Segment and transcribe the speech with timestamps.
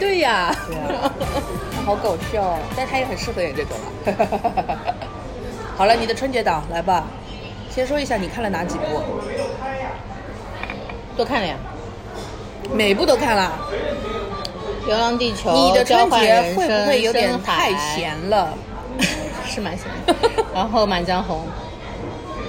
[0.00, 1.12] 对呀，对啊，
[1.86, 4.80] 好搞笑，但他也很适合演这种啊。
[5.76, 7.04] 好了，你的春节档来吧，
[7.70, 9.02] 先说一下你看了哪几部？
[11.16, 11.54] 都看了呀，
[12.72, 13.52] 每部都看了。
[14.86, 18.48] 《流浪地球》你的春节会不会有点太闲了？
[19.46, 20.14] 是蛮闲的。
[20.54, 21.46] 然后《满江红》、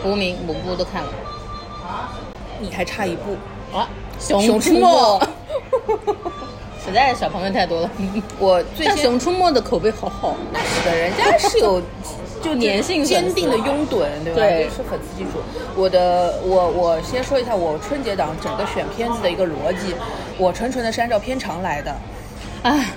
[0.10, 1.10] 《无名》五部都看了。
[2.60, 3.36] 你还差一部。
[3.76, 3.88] 啊，
[4.20, 5.20] 熊熊出没没，
[6.86, 7.90] 实在是小朋友太多了。
[8.40, 11.82] 我最但《先熊出没》的口碑好好，那是的，人家是有
[12.42, 14.40] 就粘性坚定的拥趸，对吧？
[14.40, 15.40] 对就是粉丝基础。
[15.76, 19.96] 我的我我先说一下我春节档整个选片子的一个逻辑，
[20.38, 21.96] 我纯纯的是按照片长来的，
[22.64, 22.88] 唉，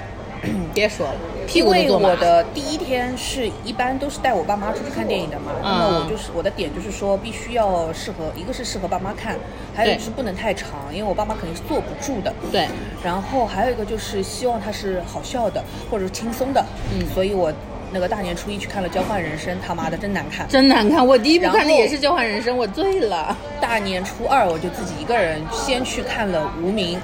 [0.74, 1.14] 别说了，
[1.46, 9.38] 屁因为我的第一天是一般都是带我爸妈出去看电影的嘛，那我就是我的点就是说必须要适合，一个是适合爸妈看，
[9.74, 12.34] 还有就是不能太长，因为我爸妈肯定是坐不住的。
[12.50, 12.68] 对，
[13.04, 17.06] 然后还有一个就是希望它是好笑的或者是轻松的，嗯。
[17.14, 17.52] 所以我
[17.94, 20.48] 那个大年初一去看了《交换人生》，他妈的真难看。
[20.48, 21.06] 真难看。
[21.06, 23.36] 我第一部看的也是《交换人生》，我醉了。
[23.60, 27.00] 大年初二我就自己一个人先去看了《无名》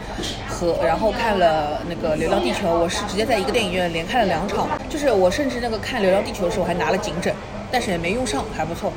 [0.53, 7.33] 和，然后看了那个《流浪地球》，我是直接在一个电影院连看了两场，就是我甚至那个看《流浪地球》的时候还拿了颈枕，
[7.71, 8.93] 但是也没用上，还不错。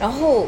[0.00, 0.46] 然后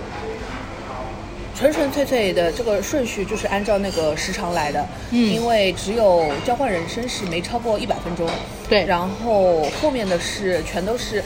[1.60, 8.26] 纯纯粹粹的这个顺序就是按照那个时长来的，嗯因为只有《交换人生》是没超过一百分钟，
[8.68, 11.22] 对然后后面的是全都是。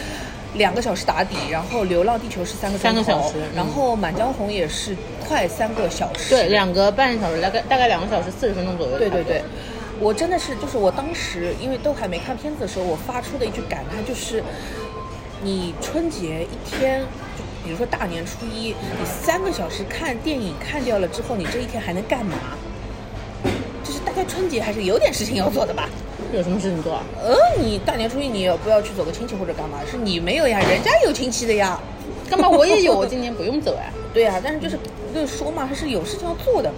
[0.56, 4.96] 两个小时打底，然后《流浪地球》是三个三个小时然后《满江红》也是
[5.26, 6.30] 快三个小时。
[6.30, 8.96] 对，两个半小时，大概大概两个小时四十分钟左右。
[8.96, 9.42] 对对对，
[9.98, 14.44] 我真的是就是我当时因为都还没看片子的时候，我发出的一句感叹就是，
[15.42, 17.06] 你春节一天，就
[17.64, 22.36] 比如说大年初一，你三个小时看电影看掉了之后，你这一天还能干嘛？
[23.82, 25.88] 就是大概春节还是有点事情要做的吧。
[26.32, 27.02] 有什么事情做啊？
[27.22, 29.78] 呃，你大年初一你也不要去走个亲戚或者干嘛？
[29.90, 31.80] 是你没有呀，人家有亲戚的呀。
[32.28, 32.48] 干嘛？
[32.48, 33.92] 我也有，我今年不用走呀。
[34.12, 34.78] 对呀、但是就是
[35.14, 36.70] 就是说嘛，还是有事情要做的。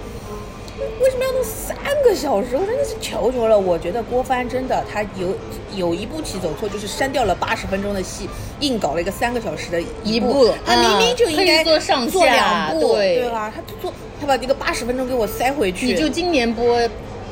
[1.01, 2.57] 为什么要弄三个小时？
[2.57, 3.59] 我真的是求求了。
[3.59, 5.35] 我觉得郭帆真的，他有
[5.75, 8.29] 有一步棋走错，就是删掉了八十分钟的戏，
[8.61, 10.33] 硬搞了一个三个小时的一部。
[10.33, 13.53] 部 他明明就应该以做上做两部，对对吧？
[13.55, 16.79] 他做他把这个八十分钟给我塞回去，你就今年播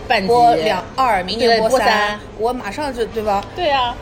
[0.07, 3.45] 半集，播两二，明年播播三我马上就对吧？
[3.57, 3.97] 对啊，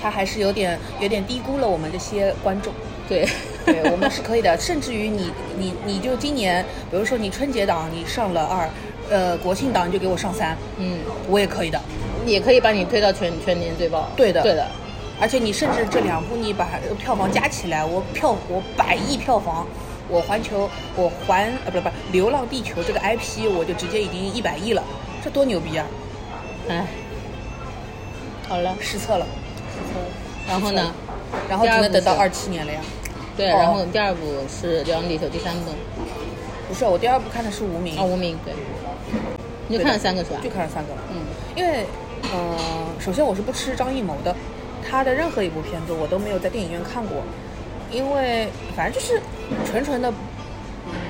[0.00, 2.72] 他还是有点有点低估了我们这些观众。
[3.08, 3.28] 对，
[3.64, 8.68] 对我们是可以的，甚至于你你你就今年，比如说你春节档你上了二，
[9.08, 11.80] 呃，国庆档你就给我上三，嗯，我也可以的。
[12.26, 14.10] 也可以把你推到全全年最爆。
[14.16, 14.66] 对的对的，
[15.20, 16.68] 而且你甚至这两部你把
[16.98, 19.64] 票房加起来，我票我百亿票房，
[20.08, 24.82] 我环球我环呃不不《流浪地球》这个 IP 我就直接已经一百亿了，
[25.22, 25.86] 这多牛逼啊！
[26.68, 26.84] 哎，
[28.48, 29.26] 好了，失策了，
[30.48, 30.92] 然后呢？
[31.48, 32.80] 然后只能等到第二二七年了呀。
[33.36, 33.56] 对，哦。
[33.58, 35.72] 然后第二部是《流浪地球》，第三部。
[36.68, 37.96] 不是，我第二部看的是《无名。
[37.96, 38.52] 啊，《无名》对，
[39.68, 40.40] 你就看了三个是吧？
[40.42, 40.98] 就看了三个了。
[41.12, 41.20] 嗯，
[41.54, 41.86] 因为，
[42.34, 42.58] 嗯、
[42.98, 44.34] 首先我是不吃张艺谋的，
[44.88, 47.22] 他的任何一部片子我都没有在电影院看过，
[47.90, 49.20] 因为反正就是
[49.64, 50.12] 纯纯的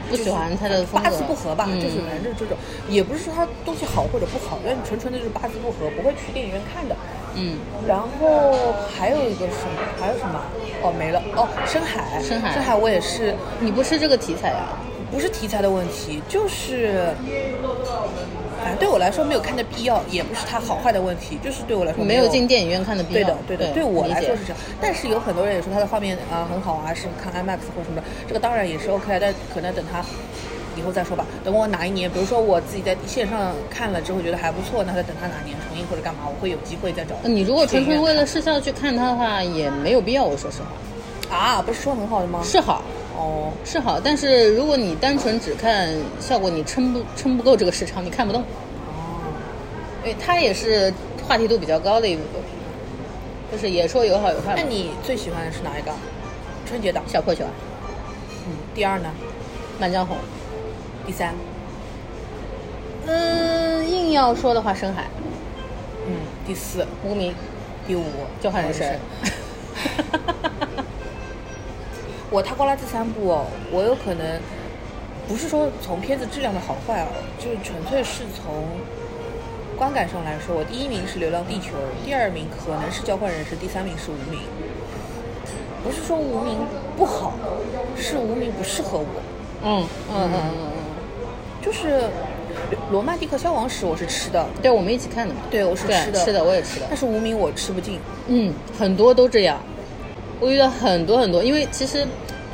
[0.09, 2.57] 不喜欢他的，八字不合吧，嗯就是反正这种，
[2.89, 6.97] 也不是说他东西好或者不好，但纯纯的就是八字不合，不会去电影院看的。
[7.35, 9.81] 嗯，然后还有一个什么？
[10.01, 10.41] 还有什么？
[10.83, 11.21] 哦，没了。
[11.35, 12.23] 哦，深海。
[12.23, 14.79] 深海深海我也是，你不是这个题材啊？
[15.09, 17.15] 不是题材的问题，就是，
[18.67, 23.21] 反正对我来说没有看的必要，也不是它好坏的问题，就是对我来说没有进电影院看的必要。
[23.47, 24.59] 对的，对的，对我来说是这样。
[24.81, 30.05] 但是有很多人也说它的画面啊、很好啊，是看 IMAX 或什么的，这个当然也是 OK 的，但可能等它
[30.77, 31.25] 以后再说吧。
[31.45, 37.15] 等我哪一年，比如说我自己在线上看了之后觉得还不错，那再等它哪年重映或者干嘛，我会有机会再找。
[37.23, 40.25] 你如果纯粹为了了视效去看它的话，也没有必要。
[40.25, 40.59] 我说实
[41.31, 42.43] 话，啊，不是说很好的吗？
[42.43, 42.83] 是好
[43.17, 45.89] 哦，是好，但是如果你单纯只看
[46.21, 48.43] 效果，你撑不撑不够这个时长，你看不动。
[48.43, 49.33] 哦，
[50.05, 50.93] 因为它也是
[51.27, 52.51] 话题度比较高的一部作品，
[53.51, 54.63] 就是也说有好有坏那。
[54.63, 55.91] 你最喜欢的是哪一个？
[56.67, 57.03] 春节档。
[57.07, 57.51] 小破球啊，
[58.47, 59.09] 嗯，第二呢？
[59.81, 60.17] 《满江红》。
[61.07, 61.35] 第三？
[63.07, 65.05] 嗯，硬要说的话，深海、
[66.07, 66.17] 嗯，
[66.47, 66.87] 第四？
[67.03, 67.35] 无名、
[67.87, 68.05] 第五？
[68.43, 68.87] 交换人生。
[72.37, 74.39] 我他瓜拉这三部哦，我有可能
[75.27, 78.63] 不是说从片子质量的好坏哦，就是纯粹是从
[79.75, 81.71] 观感上来说，我第一名是《流浪地球》，
[82.05, 84.41] 第二名可能是《交换人生》，第三名是《无名》。
[85.83, 86.59] 不是说无名
[86.95, 87.33] 不好，
[87.97, 89.07] 是无名不适合我。
[89.65, 90.73] 嗯嗯嗯嗯嗯，
[91.65, 92.03] 就是
[92.93, 95.41] 罗曼蒂克消亡史我是吃的，对，我们一起看的嘛。
[95.51, 97.99] 对我是吃的，吃的我也吃的但是无名我吃不进。
[98.27, 99.59] 嗯，很多都这样。
[100.39, 102.07] 我遇到很多很多，因为其实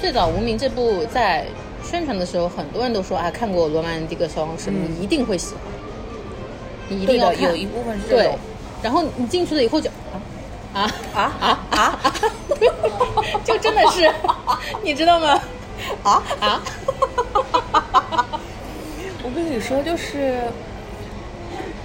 [0.03, 1.47] 最早《无名》这部在
[1.85, 5.63] 宣传的时候，很多人都说啊，看过《罗曼蒂克消亡史》，嗯你一定会喜欢，
[6.89, 7.43] 你一，定要看。
[7.45, 8.35] 有一部分是这对。，
[8.83, 9.89] 然后你进去了以后就
[10.75, 12.01] 啊啊啊啊啊！
[13.47, 14.13] 就真的是，
[14.83, 15.41] 你知道吗？
[16.03, 16.61] 啊啊，
[19.23, 20.19] 我跟你说，就是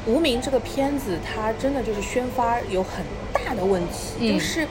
[0.11, 4.67] 《无名》这个片子，它真的就是宣发有很大的问题，嗯就是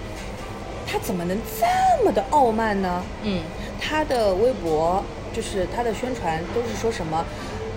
[0.96, 3.02] 它怎么能这么的傲慢呢？
[3.22, 3.42] 嗯
[3.78, 5.04] 他的微博
[5.34, 7.22] 就是他的宣传都是说什么，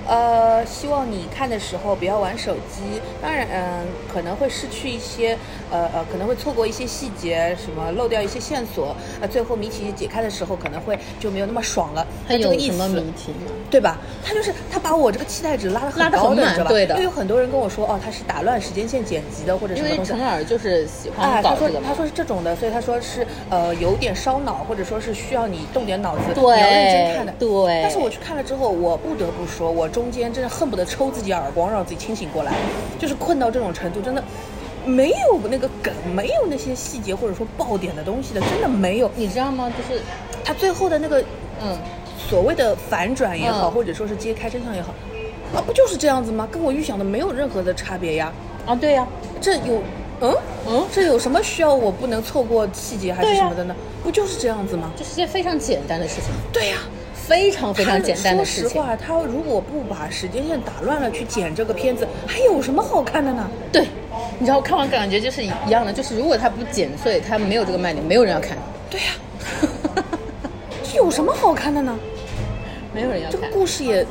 [0.10, 5.38] 呃，希望你看的时候不要玩手机，当然，嗯、可能会失去一些，
[5.70, 13.02] 呃呃，可能会错过一些细节，什么漏掉一些线索，呃，最后谜题解开的时候可能会就没有那么爽了，还有这个意思什么谜。
[13.12, 13.52] 题吗？
[13.70, 13.98] 对吧？
[14.26, 16.70] 他就是他把我这个期待值拉得很高的，很满你知道吧？
[16.72, 20.12] 对的因为有很多人跟我说，哦，他是打乱时间线剪辑的，或者什因为么东西。
[20.12, 22.00] 陈耳就是喜哎，欢搞这个嘛他说他。
[22.00, 27.34] 说是这种的，所以他说是呃有点烧脑，或者说是需要你动点脑子，对你要认真看的。
[27.38, 32.54] 对但是我去看了之后，我不得不说，我中间真的恨不得抽自己耳光，让自己清醒过来，
[32.98, 34.24] 就是困到这种程度，真的
[34.86, 39.12] 没有那个梗，没有那些细节或者说爆点的东西的，真的没有。
[39.18, 39.70] 你知道吗？
[39.78, 40.02] 就是
[40.42, 41.22] 他最后的那个
[41.62, 41.78] 嗯，
[42.30, 44.94] 所谓的反转也好，嗯或者说是揭开真相也好，
[45.54, 46.48] 啊，不就是这样子吗？
[46.50, 48.32] 跟我预想的没有任何的差别呀。
[48.66, 49.06] 啊，对呀、
[49.42, 49.82] 这有，
[50.22, 50.34] 嗯
[50.66, 53.76] 嗯这有什么需要我不能错过细节还是什么的呢？
[54.02, 54.90] 不就是这样子吗？
[54.96, 56.78] 这是件非常简单的事情，对呀、
[57.30, 58.70] 非常非常简单的事情。
[58.72, 63.48] 说实话，他如果不把时间线打乱了去剪这个片子，还有什么好看的呢？
[63.72, 63.86] 对，
[64.40, 68.58] 你知道看完感觉就是一样的，就是如果他不剪碎，他没有这个卖点，没有人要看，
[68.90, 69.12] 对呀、
[70.84, 71.96] 这有什么好看的呢？
[72.96, 73.40] 没有人要看。
[73.40, 74.04] 这个故事也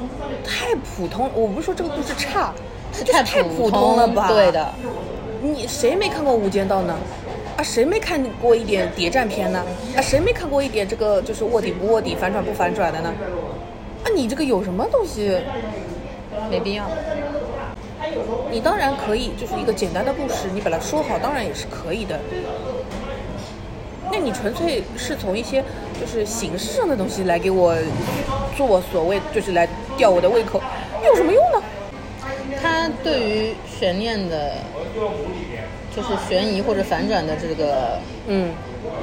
[0.47, 2.53] 太普通，我不是说这个故事差，
[2.93, 4.29] 是就是太普普通了吧？
[4.29, 4.73] 对的，
[5.43, 6.97] 你谁没看过《无间道》呢？
[7.59, 9.61] 啊，谁没看过一点谍战片呢？
[9.97, 13.13] 啊，谁没看过一点这个就是卧底不卧底、反转不反转的呢？
[14.05, 15.37] 啊，你这个有什么东西？
[16.49, 16.89] 没必要。
[18.49, 22.21] 你当然可以，就是一个简单的故事，你把它说好，当然也是可以的。
[24.13, 25.61] 那你纯粹是从一些
[26.01, 27.77] 就是形式上的东西来给我
[28.57, 30.63] 做所谓就是来吊我的胃口，
[31.05, 31.61] 有什么用呢？
[32.63, 34.53] 它对于悬念的，
[35.94, 38.50] 就是悬疑或者反转的这个嗯，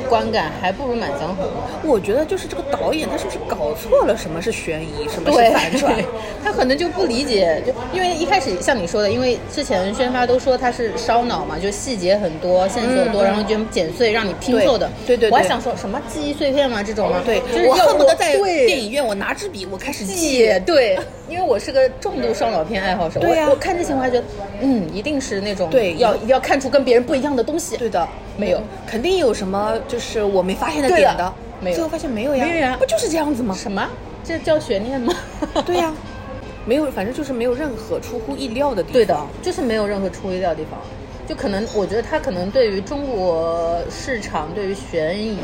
[0.09, 1.45] 观感，还不如《满江红》。
[1.83, 5.95] 我觉得就是这个导演他是不是搞错了什么是悬疑，什么是反转？
[6.43, 14.89] 他可能就不理解，就因为一开始像你说的，因为之前宣发都说他是烧脑嘛，就细节很多，线索多，嗯然后就剪碎让你拼凑的。
[15.05, 17.21] 对对对我还想说什么记忆碎片嘛这种嘛？
[17.25, 20.59] 对，就是我恨不得在电影院我拿支笔我开始记记。
[20.65, 20.97] 对，
[21.30, 24.24] 因为我是个重度烧脑片爱好者，对呀我我看这些我还觉得，
[24.61, 27.76] 嗯，一定是那种对要要看出跟别人不一样的东西。
[27.78, 28.07] 对的，
[28.38, 33.56] 没有肯定有什么就是我没发现的点的，没有最后发现没有呀，没有呀不就是这样子吗？
[33.56, 33.88] 什么？
[34.23, 35.14] 这叫悬念吗？
[35.66, 35.94] 对呀、
[36.66, 38.94] 没有，反正就是没有任何出乎意料的地方。
[38.94, 40.80] 对的，就是没有任何出乎意料的地方。
[41.28, 45.38] 就可能，我觉得他可能对于中国市场，对于悬疑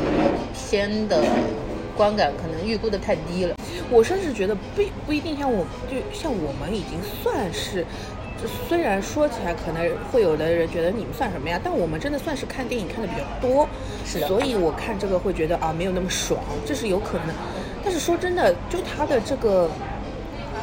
[0.54, 1.20] 片的
[1.96, 3.54] 观感，可能预估的太低了。
[3.90, 7.84] 我甚至觉得不不一定像我，就像我们已经算是，
[8.68, 13.68] 虽然说起来可能会有的人觉得你们算什么呀，但我们真的算是看电影看的比较多，
[14.04, 17.34] 是的所以我看这个会觉得啊没有那么爽，这是有可能的。
[17.84, 19.68] 但是说真的，就他的这个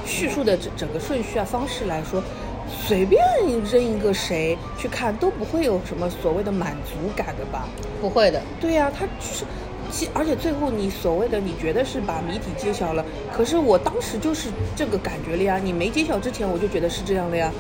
[0.06, 2.24] 叙述的整整个顺序啊方式来说，
[2.70, 3.22] 随便
[3.70, 7.68] 扔一个谁去看都不会有什么所谓的满足感的吧？
[8.02, 9.44] 不会的，对呀、他就是，
[9.92, 13.04] 其而且最后你所谓的你觉得是把谜底揭晓了，
[13.34, 15.60] 可是我当时就是这个感觉了呀。
[15.62, 17.52] 你没揭晓之前，我就觉得是这样的呀。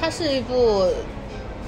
[0.00, 0.88] 它是一部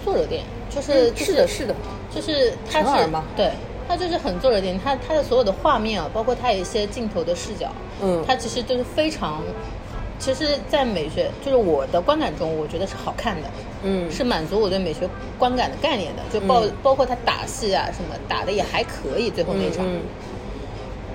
[0.05, 1.75] 作者电影，就是、嗯是的，是的，
[2.15, 3.51] 就是它是陈耳吗对，
[3.89, 7.71] 它就是很作者电影，它它的所有的画面啊，包括它有一些镜头的视角，
[8.03, 9.43] 嗯它其实都是非常，
[10.25, 13.49] 其实，在美学就是我的观感中，我觉得是好看的，
[13.83, 14.11] 嗯。
[14.11, 15.07] 是满足我对美学
[15.39, 16.73] 观感的概念的，就包、嗯。
[16.83, 20.01] 包括他打戏啊什么打的也还可以，最后那场，嗯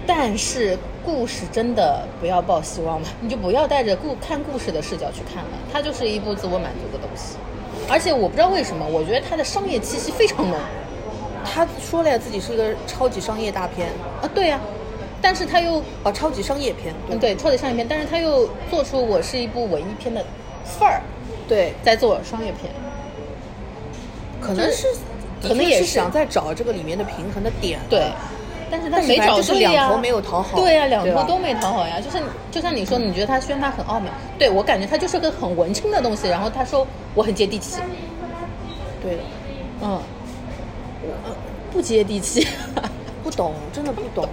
[0.06, 7.36] 但是故事真的不要抱希望了， 你就不要带着故看故事的视角去看了，它就是一部自我满足的东西。
[7.89, 10.60] 而且我不知道为什么，我觉得它的商业气息非常浓。
[11.46, 13.89] 他说了呀，自己是一个超级商业大片，
[14.22, 14.60] 啊，对呀、
[15.22, 17.36] 但是他又哦，超级商业片，嗯对。
[17.36, 20.26] 超级商业片，但是他又做出我是一部文艺片的
[20.64, 21.02] 范儿，
[21.48, 22.72] 对，在做商业片。
[24.42, 24.88] 可能是，
[25.42, 27.80] 可能也是是想在找这个里面的平衡的点。
[27.90, 28.12] 对，
[28.72, 32.00] 但是他没找反正就是对呀，两头没有讨好对呀、两头都没讨好呀。
[32.00, 37.82] 就是就像你说，你觉得他宣发很傲慢，对我感觉他就是个很文青的东西，然后他说我很接地气，
[39.04, 39.18] 对。
[39.18, 39.22] 的，
[39.82, 40.00] 嗯，
[41.02, 41.36] 我
[41.72, 42.48] 不接地气。
[43.22, 44.28] 不懂，真的不懂，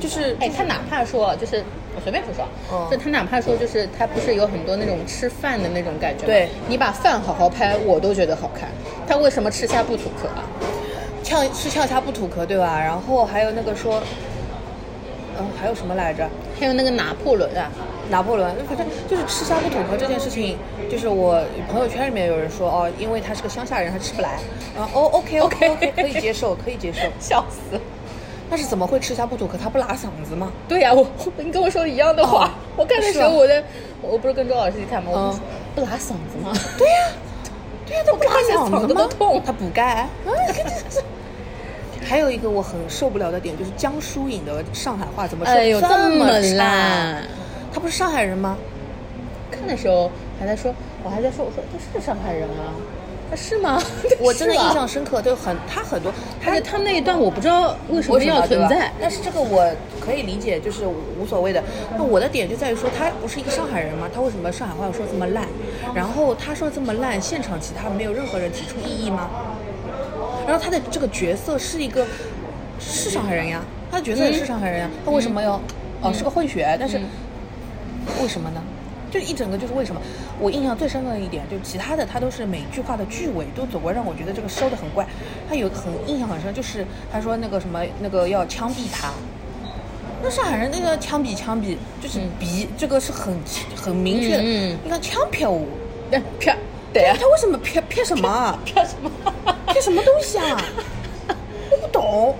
[0.00, 1.62] 就是哎，他哪怕说就是
[1.96, 8.68] 我随便说说，嗯就他哪怕说就是他不是有很多那种吃饭的那种感觉，对你把饭好好拍，我都觉得好看。
[9.06, 10.44] 他为什么吃虾不吐壳啊？
[11.22, 12.78] 呛是呛虾不吐壳，对吧？
[12.78, 14.02] 然后还有那个说，
[15.38, 16.28] 嗯，还有什么来着？
[16.60, 17.70] 还有那个拿破仑啊，
[18.10, 20.58] 拿破仑，反正就是吃虾不吐壳这件事情，
[20.90, 24.38] 就是我朋友圈里面有人说哦，因为他是个乡下人，他吃不来。
[24.76, 27.00] 然后哦，OK OK OK，可以接受，可以接受。
[27.18, 27.80] 笑死。
[28.50, 29.56] 但是怎么会吃下不吐壳？
[29.56, 30.52] 他不拉嗓子吗？
[30.68, 31.06] 对呀、我
[31.38, 32.46] 你跟我说一样的话。
[32.46, 33.62] 哦我看的时候，我的
[34.02, 35.10] 我不是跟周老师一起看吗？
[35.12, 35.40] 我嗯就说
[35.74, 36.52] 不拉嗓子吗？
[36.78, 37.08] 对呀、
[37.86, 39.08] 对呀、他不拉嗓子吗
[39.44, 40.08] 他补钙。
[42.06, 47.24] 还有一个我很受不了的点就是江疏影的上海话怎么说哎呦这这么差烂？
[47.72, 48.58] 他不是上海人吗？
[49.50, 52.74] 看的时候还在说，我还在说，我说他是上海人吗？
[53.34, 53.82] 他是吗？
[54.20, 58.92] 我真的印象深刻，就很他很多，他而且他那一段我不知道为什么要存在。
[59.00, 59.68] 但是这个我
[60.00, 61.60] 可以理解，就是无所谓的。
[61.98, 64.08] 那我的点就在于说，他不是一个上海人吗？
[64.14, 65.48] 他为什么上海话要说这么烂？
[65.92, 69.28] 然后他说这么烂，现场其他没有任何人提出异议吗？
[70.46, 72.06] 然后他的这个角色是一个
[72.78, 75.60] 是上海人呀，他的角色也是上海人呀，他为什么要
[76.02, 76.76] 哦是个混血？
[76.78, 77.00] 但是
[78.22, 78.62] 为什么呢？
[79.10, 80.00] 就一整个就是为什么？
[80.40, 85.06] 我印象最深刻的一点，就其他的他都是每句话的句尾都总会让我觉得这个收的很怪。
[85.48, 89.12] 他有一个很印象很深，就是他说那个什么那个要枪毙他。
[90.22, 93.34] 那上海人那个枪毙枪毙就是毙，这个是很
[93.76, 94.42] 很明确的。
[94.42, 95.66] 你看枪毙我，
[96.10, 96.56] 哎啪，
[96.92, 98.58] 对啊，他为什么撇撇什么啊？
[98.64, 99.10] 啪什么？
[99.68, 100.56] 撇什么东西啊？
[101.70, 102.34] 我不懂。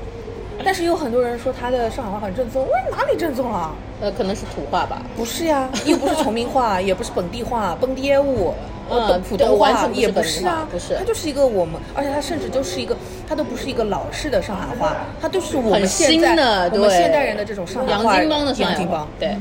[0.64, 3.75] 但是有很多人说他的上海话很正宗，我说哪里正宗了？
[4.00, 5.02] 呃，可能是土话吧。
[5.16, 8.54] 不是呀，又不是崇明话， 也不是本地话，蹦迪舞，
[8.90, 12.96] 嗯呃，普通话也不是啊，不是它就是一个我们，而且它甚至就是一个，
[13.28, 19.37] 它都不是一个老式的上海话，它就是我们很现在新的，我们对现代人的这种上海洋话，泾浜的上海话对，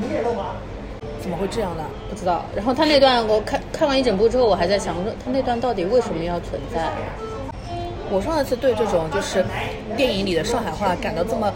[1.20, 1.84] 怎么会这样呢？
[2.10, 2.44] 不知道。
[2.54, 6.80] 然后他那段我看看完一整部之后，我还在想，我说他那段到底为什么要存在？
[8.10, 9.44] 我上一次对这种就是
[9.96, 11.52] 电影里的上海话感到这么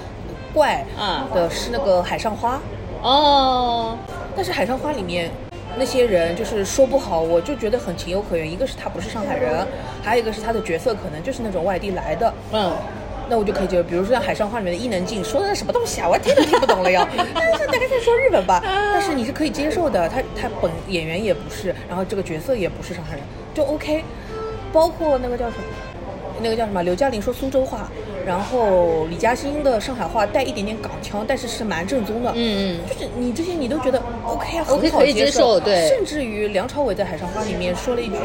[0.53, 2.57] 怪啊的是那个《海上花》，
[3.03, 3.97] 哦，
[4.35, 5.31] 但是《海上花》里面
[5.77, 8.51] 那些人就是说不好，我就觉得很情有可原。
[8.51, 9.67] 一个是他不是上海人，
[10.03, 12.33] 还有一个是他的角色可能就是那种外地来的。
[12.53, 12.73] 嗯，
[13.29, 23.23] 那我就可以接受，比如说像《海上花》里面的伊能静说的那什么东西啊，我听都听不懂了要， 但是大概在说日本吧，但是你是可以接受的，他他本演员也不是，然后这个角色也不是上海人，
[23.55, 24.03] 就 OK。
[24.71, 25.63] 包括那个叫什么，
[26.43, 27.91] 那个叫什么，刘嘉玲说苏州话，
[28.27, 38.17] 然后李嘉欣的上海话带一点点港腔，但是是蛮正宗的，嗯嗯就是你这些你都觉得 OK 啊 OK，很好接受对甚至于梁朝伟在《海上花》里面说了一句。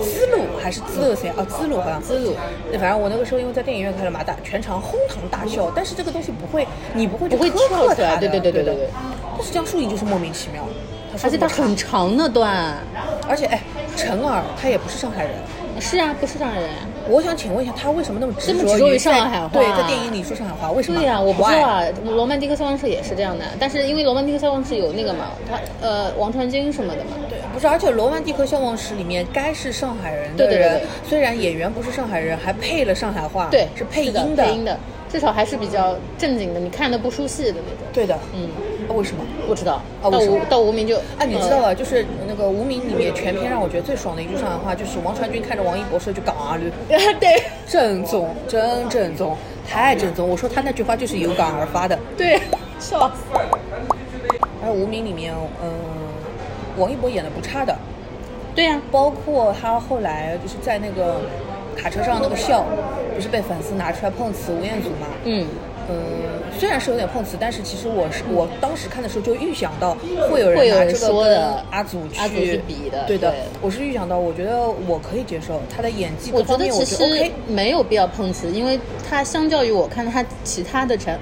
[0.00, 1.28] 滋路还是滋路噻？
[1.36, 2.34] 啊，滋路好像滋路。
[2.70, 5.70] 对，反正我那个时候因为在电影院看了嘛，大全场哄堂大笑。
[5.76, 8.88] 但是这个东西不会，你不会去不会苛跳出来对对对对对对
[9.36, 10.66] 但是江疏影就是莫名其妙，
[11.22, 12.78] 而且他很长那段。
[13.28, 13.60] 而且哎，
[13.94, 15.34] 陈耳他也不是上海人。
[15.78, 16.70] 是啊，不是上海人。
[17.08, 20.98] 我想请问一下，他为什么那么执着于上海话对，在电影里说上海话，为什么？
[20.98, 21.84] 对呀、我不知道啊。
[22.04, 27.10] 罗曼蒂克消亡史也是这样的，但是因为罗曼蒂克消亡史有那个嘛，他呃王传君什么的嘛。
[27.28, 34.78] 对，不是，而且《罗曼蒂克消亡史》里面该是上海人的人，对对对对虽然演员不是上海人，还配了上海话，对，是配的配音的，
[35.12, 37.86] 至少还是比较正经的，你看的不出戏的那种。
[37.92, 38.48] 对的，嗯，
[38.88, 39.22] 啊为什么？
[39.46, 39.82] 不知道。
[40.02, 41.74] 到无啊为什么到无名就啊，你知道吧？
[41.74, 49.36] 就是那个《无名》里面全篇让我觉得最爽的一句上海话，就是王传君看着王一博说一句“港啊驴呃对”，正宗，真正宗，
[49.68, 50.26] 太正宗。
[50.26, 51.98] 我说他那句话就是有感而发的。
[52.16, 52.40] 对，
[52.78, 53.38] 笑死。
[54.64, 55.70] 而《无名》里面，嗯、
[56.78, 57.76] 王一博演的不差的，
[58.54, 61.20] 对呀、包括他后来就是在那个
[61.76, 62.64] 卡车上那个笑，
[63.14, 65.06] 不是被粉丝拿出来碰瓷吴彦祖嘛？
[65.24, 65.46] 嗯，
[65.88, 65.96] 嗯，
[66.58, 69.96] 虽然是有点碰瓷，但是其实我是我当时看的时候就预想到
[70.30, 77.32] 会有人拿这个跟说的阿祖去阿祖去比的对的对，我是预想到，我觉得我可以接受他的演技我觉得其实 OK。
[77.48, 78.78] 没有必要碰瓷，因为
[79.08, 81.18] 他相较于我看他其他的产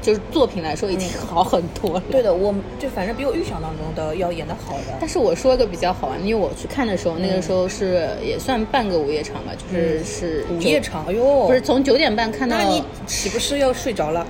[0.00, 2.02] 就是作品来说，已经好很多了。
[2.10, 4.96] 对的，我就反正比我预想当中的要演的好的。
[5.00, 14.26] 但是我说一个比较好玩，因为我去看的时候，那个时候是也算半个午夜场吧，就是是九午夜场，哎呦，不是从九点半看到那，你岂不是要睡着了？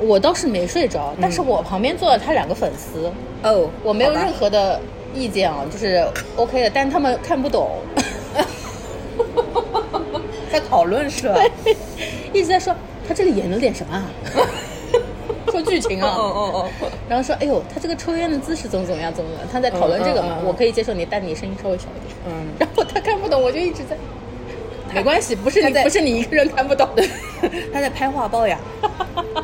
[0.00, 3.10] 我倒是没睡着，但是我旁边坐了他两个粉丝，
[3.42, 4.80] 哦，我没有任何的
[5.12, 6.06] 意见啊，就是
[6.36, 7.78] OK 的，但他们看不懂，
[10.52, 11.42] 在讨论是吧？
[12.32, 12.72] 一直在说
[13.08, 14.04] 他这里演了点什么啊？
[15.50, 16.40] 说剧情啊，哦哦
[16.82, 22.14] 哦，然后说，哎呦，他这个抽烟的姿势怎么怎么样，怎么怎么样，他在讨论这个嘛，我可以接受你，但你声音稍微小一点。
[22.28, 23.96] 嗯，然后他看不懂，我就一直在，
[24.94, 27.02] 没关系，不是他在你不是你一个人看不懂的。
[27.72, 28.58] 他在拍画报呀，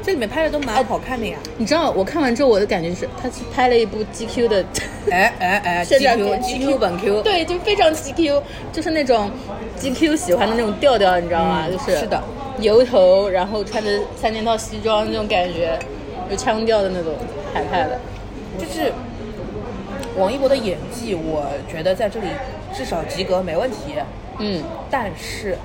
[0.02, 1.38] 这里面拍的都蛮好看的呀。
[1.56, 4.64] 你知道我看完之后，我的感觉就是，他是拍了一部 GQ 的
[5.11, 8.42] 哎哎哎， GQ GQ 本 Q，对，就非常 GQ，
[8.73, 9.30] 就是那种
[9.80, 11.64] GQ 喜欢的那种调调，你知道吗？
[11.66, 12.23] 嗯就是是的，
[12.64, 15.78] 油头，然后穿着三件套西装那种感觉，
[16.30, 17.12] 有腔调的那种
[17.52, 18.00] 海派的。
[18.59, 18.92] 就是
[20.16, 22.26] 王一博的演技，我觉得在这里
[22.73, 23.94] 至少及格没问题。
[24.38, 25.59] 嗯，但是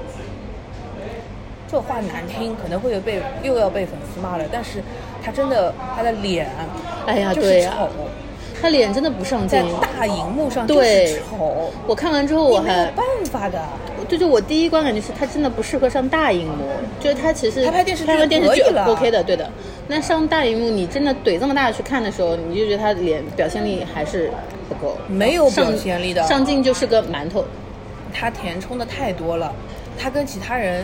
[1.68, 4.44] 这话难听，可能会有被又要被粉丝骂了。
[4.52, 4.84] 但是
[5.24, 6.50] 他真的他的脸，
[7.08, 7.90] 哎呀就是丑，
[8.62, 9.88] 他脸真的不上镜在。
[9.98, 13.64] 大荧幕上就是丑，我看完之后，我还没有办法的。
[14.10, 16.66] 对就，我第一观感就是他真的不适合上大荧幕，
[17.00, 19.50] 就是他其实他拍电视剧拍完电视剧可以了 OK 的，对的。
[19.88, 24.32] 那上大荧幕，你真的怼这么大去看的时候，你就觉得他脸表现力还是
[24.68, 27.46] 不够，没有上表现力的上镜就是个馒头。
[28.12, 29.54] 他填充的太多了，
[29.98, 30.84] 他跟其他人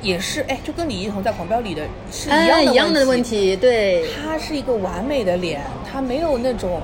[0.00, 3.56] 也是，哎，就跟李一桐在《狂飙》里的是一样哎，的一样的问题。
[3.56, 5.60] 对，他是一个完美的脸，
[5.90, 6.80] 他没有那种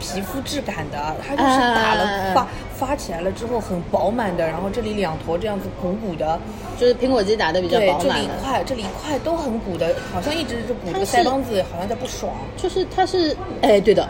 [0.00, 6.38] 皮肤质感的，他就是打了啊发、发起来了之后很饱满的，然后这里两坨这样子鼓鼓的，
[6.78, 12.34] 就是苹果肌打的比较饱满这，里一块这里一块都很鼓的，好像一直是鼓腮帮子，好像在不爽。
[12.56, 14.08] 就是他是，哎，对的，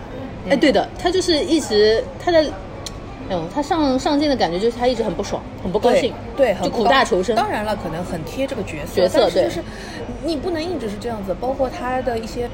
[0.49, 2.45] 哎，对的，他就是一直他的。
[3.27, 7.35] 哎呦，他上上镜的感觉就是他一直很不爽，很不高兴，对，就苦很不高大仇深。
[7.35, 9.63] 当然了，可能很贴这个角色，角色对但是就是
[10.23, 12.51] 你不能一直是这样子，包括他的一些，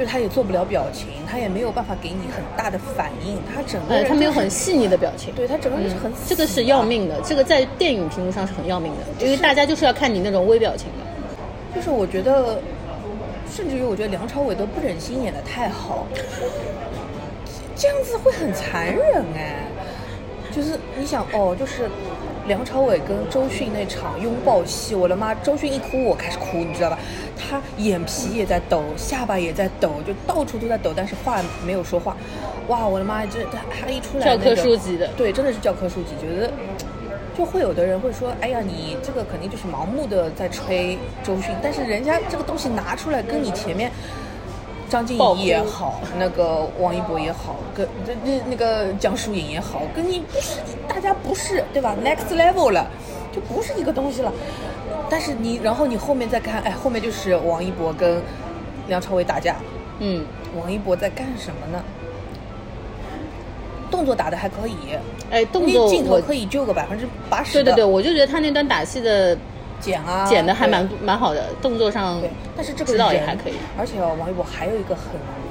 [0.00, 5.32] 就他也做不了表情，他也没有办法给你很大的反应，他整个哎，人、他没有很，细腻的表情。
[5.34, 6.80] 对他整个人是很、嗯，这个是要。
[6.82, 11.76] 命的，这个在电影屏幕上是很要命的，因为大家就是要看你那种微表情的。
[11.76, 12.58] 就是我觉得，
[13.54, 16.06] 甚至于我觉得梁朝伟都不忍心演的太好，
[17.76, 19.66] 这样子会很残忍哎。
[20.50, 21.88] 就是你想哦，就是
[22.50, 26.98] 梁朝伟跟周迅那场拥抱戏，我的妈，周迅一哭我开始哭，你知道吧？
[27.38, 32.16] 他眼皮也在抖，下巴也在抖，就到处都在抖，但是话没有说话。
[32.66, 36.50] 哇，我的妈，这他他一出来、那教科书级的对，真的是教科书级，觉得。
[37.38, 43.90] 就会有的人会说，哎呀，你这个肯定就是盲目的在吹周迅，但是人家这个东西拿出来跟你前面
[44.90, 50.58] 张婧爆仪也好，那个王一博也好，跟这这那个江疏影也好，跟你不是
[51.00, 52.86] 大家不是对吧？Next level 了，
[53.32, 54.30] 就不是一个东西了。
[55.08, 58.20] 但是你，然后你后面再看，哎，后面就是王一博跟
[58.86, 59.56] 梁朝伟打架，
[59.98, 61.82] 嗯，王一博在干什么呢？
[63.90, 64.76] 动作打的还可以，
[65.30, 67.54] 哎，动作我镜头可以救个百分之八十。
[67.54, 69.34] 对对对，，我就觉得他那段打戏的
[69.80, 73.54] 剪啊，剪的还蛮蛮好的，动作上对，但是这个指导也还可以。
[73.78, 75.04] 而且哦王一博还有一个很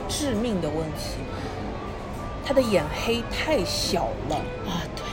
[0.07, 1.17] 致命的问题，
[2.45, 4.35] 他的眼黑太小了。
[4.65, 5.03] 啊，对，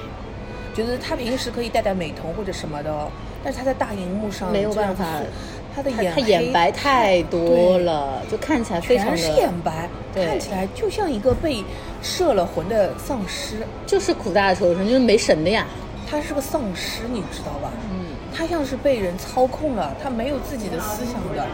[0.76, 3.08] 觉得他平时可以戴戴美瞳或者什么的，
[3.42, 5.26] 但是他在大荧幕上没有办法子
[5.74, 11.64] 他的眼黑他眼白太多了，就看起来非常全是眼白，看起来就像一个被
[12.02, 13.56] 摄了魂的丧尸。
[13.86, 15.66] 就是苦大仇深，就是没神的呀。
[16.08, 17.72] 他是个丧尸，你知道吧？
[17.90, 21.46] 嗯，他像是被人操控了，他没有自己的思想的，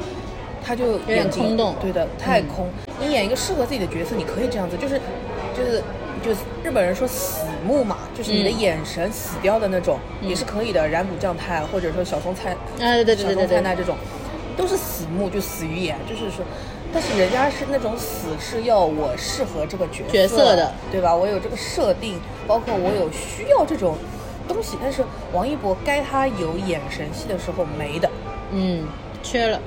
[0.65, 2.69] 他就点眼睛空洞对的，太嗯空。
[3.01, 5.01] 你演一个适合自己的角色，你可以这样子，就是
[5.57, 5.83] 就是
[6.25, 10.87] 就是日本人说死木嘛，就是你的嗯眼神死掉的那种，也是可以的。
[10.89, 13.97] 染谷将太或者说小松菜，啊对对对小松对对菜奈这种，
[14.57, 16.45] 都是死目，就死鱼眼，就是说。
[16.95, 21.17] 但是人家是那种死是要我适合这个角色角色的，对吧？
[21.17, 23.97] 我有这个设定，包括我有需要这种
[24.47, 28.11] 东西，但是王一博该他有眼神戏的时候没的，
[28.51, 28.85] 嗯，
[29.23, 29.59] 缺了，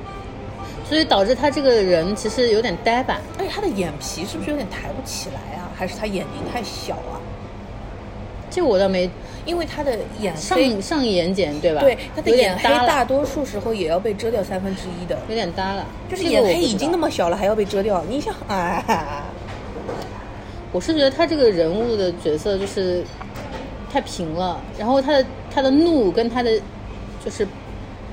[0.88, 3.20] 所以导致他这个人其实有点呆板。
[3.40, 5.66] 而且他的眼皮是不是有点抬不起来啊？
[5.76, 7.18] 还是他眼睛太小啊？
[8.56, 9.10] 这我倒没
[9.46, 11.82] 因为他的眼，上上眼睑对吧？
[11.82, 15.86] 对他的眼黑大多数时候也要被遮掉三分之一的，有点耷了。
[16.10, 19.26] 就是眼黑已经那么小了，还要被遮掉，你想啊？
[20.72, 23.04] 我是觉得他这个人物的角色就是
[23.92, 26.58] 太平了，然后他的他的怒跟他的
[27.24, 27.46] 就是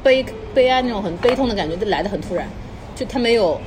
[0.02, 2.48] 悲悲哀那种很悲痛的感觉，都来的很突然，
[2.96, 3.60] 就他没有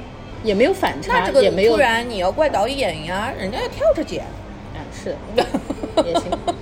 [0.43, 4.25] 也没有反差，那这个也没有突然你要怪导演呀，人家要跳着剪。
[4.25, 5.15] 啊是
[6.05, 6.54] 也行，是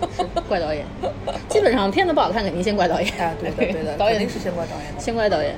[0.47, 0.86] 怪导演。
[1.49, 3.10] 基本上片子不好看，肯定先怪导演。
[3.19, 4.99] 啊，对的对的，导演肯定是先怪导演的。
[4.99, 5.56] 先怪导演，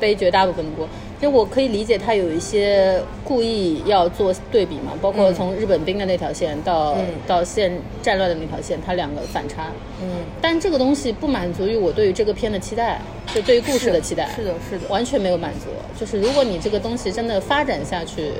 [0.00, 0.88] 背绝大部分的锅。
[1.18, 7.72] 就我可以理解他有一些故意要做对比嘛，包括嗯从日本兵的那条线到、嗯到现
[8.02, 9.72] 战乱的那条线，它两个反差。
[10.02, 10.10] 嗯，
[10.42, 13.00] 但这个东西不满足于我对于这个片的期待，
[13.34, 15.70] 就对于故事的期待，是的是的完全没有满足。
[15.98, 18.32] 就是如果你这个东西真的发展下去，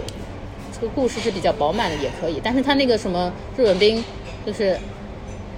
[0.75, 2.39] 这个故事是比较饱满的也可以。
[2.45, 4.05] 但是他那个什么日本兵，
[4.45, 4.77] 就是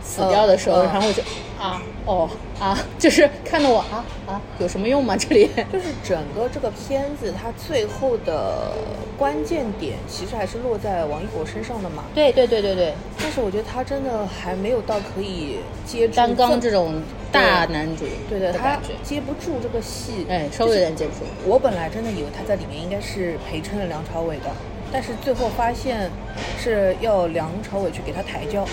[0.02, 1.22] 死掉的时候，然后我就
[1.58, 5.16] 啊哦啊， 就是看到我啊啊，有什么用吗？
[5.16, 8.72] 这里 就是整个这个片子，它最后的
[9.18, 12.04] 关键点其实还是落在王一博身上的嘛。
[12.14, 20.26] 对对对对对，但是我觉得他真的还没有到可以接住单刚这种，大男主对对，他接不住这个戏。
[20.28, 21.30] 哎，稍微有点接不住。
[21.44, 24.50] 我本来真的以为他在里面应该是陪衬了梁朝伟的，
[24.92, 26.10] 但是最后发现
[26.58, 28.66] 是要梁朝伟去给他抬轿，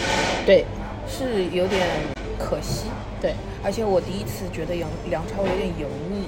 [0.45, 0.63] 对
[1.07, 1.87] 是有点
[2.37, 2.85] 可惜。
[3.21, 6.25] 对，而且我第一次觉得杨梁朝伟有点油腻，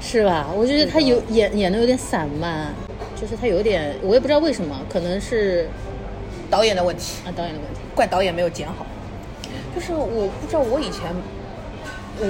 [0.00, 0.48] 是吧？
[0.54, 2.74] 我觉得他有演演的有点散漫，
[3.20, 5.68] 就是他有点，我也不知道为什么，可能是
[6.50, 7.80] 导演的问题，啊导演的问题。
[7.94, 8.86] 怪导演没有剪好。
[9.74, 11.02] 就是我不知道我以前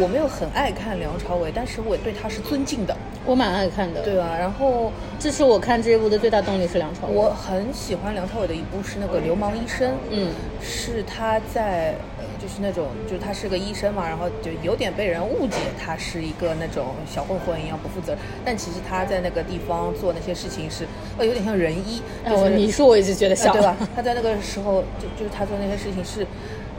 [0.01, 4.37] 我没有很爱看梁朝伟，但是我对他是尊敬的，我蛮爱看的，对吧？
[4.39, 7.15] 然后这是我看这一部的最大动力是梁朝伟。
[7.15, 23.77] 我很喜欢梁朝伟的一部是那个《流氓医生》，嗯，是他在呃就是那种就是他是个医生嘛，然后就有点被人误解他是一个那种小混混一样不负责任，但其实他在那个地方做那些事情是呃有点像仁医，哎，就是、我你说我一直觉得像，呃对吧？
[23.97, 26.27] 他在那个时候就就是他做那些事情是，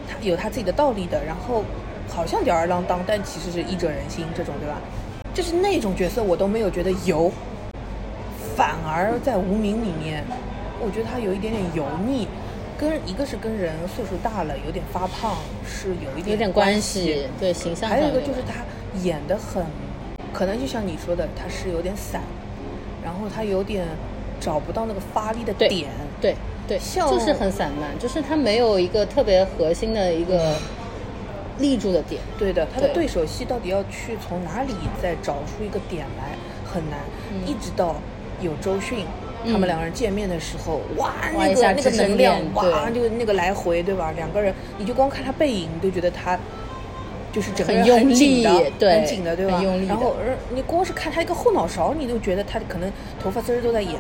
[0.07, 1.63] 他有他自己的道理的，然后
[2.09, 4.81] 好像吊儿郎当，但其实是医者仁心这种，对吧？
[5.33, 7.31] 就是那种角色我都没有觉得油，
[8.55, 10.23] 反而在无名里面，
[10.81, 12.27] 我觉得他有一点点油腻，
[12.77, 18.65] 跟一个是跟人岁数大了有点发胖是有一点有点关关系，对形象还有一个就是他
[19.01, 19.63] 演的很，
[20.33, 22.21] 可能就像你说的，他是有点散，
[23.03, 23.85] 然后他有点
[24.41, 25.89] 找不到那个发力的对点。
[26.19, 26.35] 对
[26.67, 30.55] 对，像就是很散漫，就是他没有一个特别核心的一个
[31.59, 32.21] 立住的点。
[32.37, 36.99] 对的，他的对对手戏到底要去从哪里再找出一个点来很难，
[37.45, 37.95] 一直到
[38.41, 39.05] 有周迅。
[39.45, 44.11] 他们嗯两个人见面的时候，哇，那个那个能量，哇，对就那个来回，对吧？
[44.17, 46.37] 两个人，你就光看他背影，你都觉得他
[47.31, 49.55] 就是整个很人用紧的力对很紧的，对吧？
[49.55, 53.95] 很用力然后，而你光是看他一个后脑勺，你都觉得他可能头发丝儿都在演。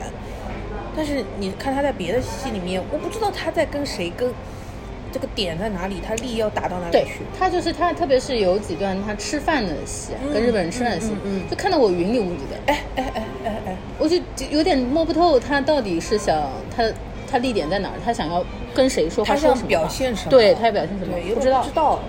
[0.93, 4.29] 但是你看他在别的戏里面，我不知道他在跟谁跟，
[5.11, 7.21] 这个点在哪里，他力要打到哪里对去。
[7.37, 12.57] 他就是他，特别是有几段他吃饭的戏跟日本人吃饭的戏，嗯就看得我云里雾里的。
[12.67, 16.83] 哎哎哎哎哎，我就就有点摸不透他到底是想他
[17.29, 18.43] 他力点在哪儿，他想要
[18.73, 20.31] 跟谁说话，他想说什么表现什么？
[20.31, 21.75] 对他要表现什么对，有不知道不知。
[21.75, 21.99] 道。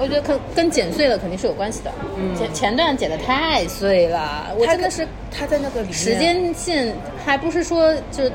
[0.00, 1.90] 我觉得跟跟剪碎了肯定是有关系的。
[2.38, 6.94] 前前段剪的太碎了，我他真的是他在那个里时，间线
[7.26, 8.30] 还不是说就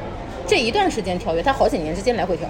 [0.45, 2.49] 这一段时间跳跃，他好几年之间来回跳。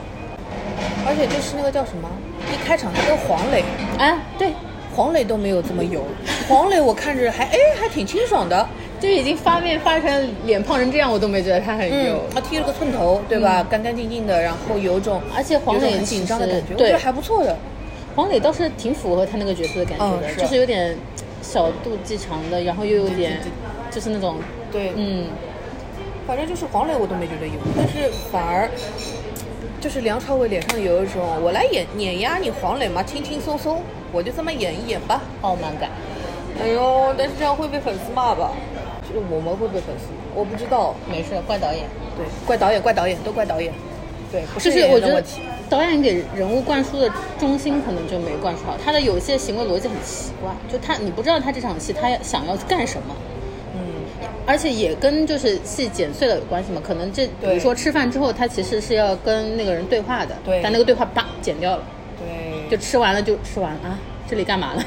[1.05, 2.09] 而且就是那个叫什么，
[2.51, 3.63] 一开场他跟黄磊，
[3.97, 4.51] 啊，对，
[4.95, 6.03] 黄磊都没有这么油，
[6.47, 8.67] 黄磊我看着还哎还挺清爽的，
[8.99, 12.21] 就已经发面发成脸胖成这样，我都没觉得他很油。
[12.33, 13.63] 他剃了个寸头，对吧？
[13.69, 16.87] 干干净净的，然后有种而且黄磊很紧张的感觉，对。
[16.87, 17.57] 我觉得还不错的。
[18.15, 20.95] 黄磊倒是挺符合他那个角色的感觉的，嗯是就是有点
[21.41, 23.39] 小肚鸡肠的，然后又有点
[23.89, 24.37] 就是那种
[24.71, 25.25] 对，嗯，
[26.27, 28.69] 反正就是黄磊我都没觉得油，但是反而
[29.83, 33.81] 就是梁朝伟脸上有一种我来演碾压你黄磊嘛，轻轻松松，
[34.13, 35.21] 我就这么演一演吧。
[35.41, 35.89] 傲慢感。
[36.57, 38.51] 哎呦，但是这样会被粉丝骂吧？
[39.03, 40.95] 就我们会被粉丝骂，我不知道。
[41.11, 41.83] 没事，怪导演。
[42.15, 43.73] 对，怪导演，怪导演，都怪导演。
[44.31, 45.21] 对，不就是演我觉得。
[45.69, 53.32] 导演给人物灌输的中心可能就没灌输好，他的有些行为逻辑很奇怪，就他你不知道他这场戏他想要干什么，嗯，
[54.45, 56.81] 而且也跟就是戏剪碎了有关系嘛。
[56.85, 61.83] 可能这比对如说吃饭之后，他其实是要跟那个人对话的，对但那个对话叭剪掉了，
[62.19, 63.99] 对，就吃完了就吃完了啊，
[64.29, 64.83] 这里干嘛呢？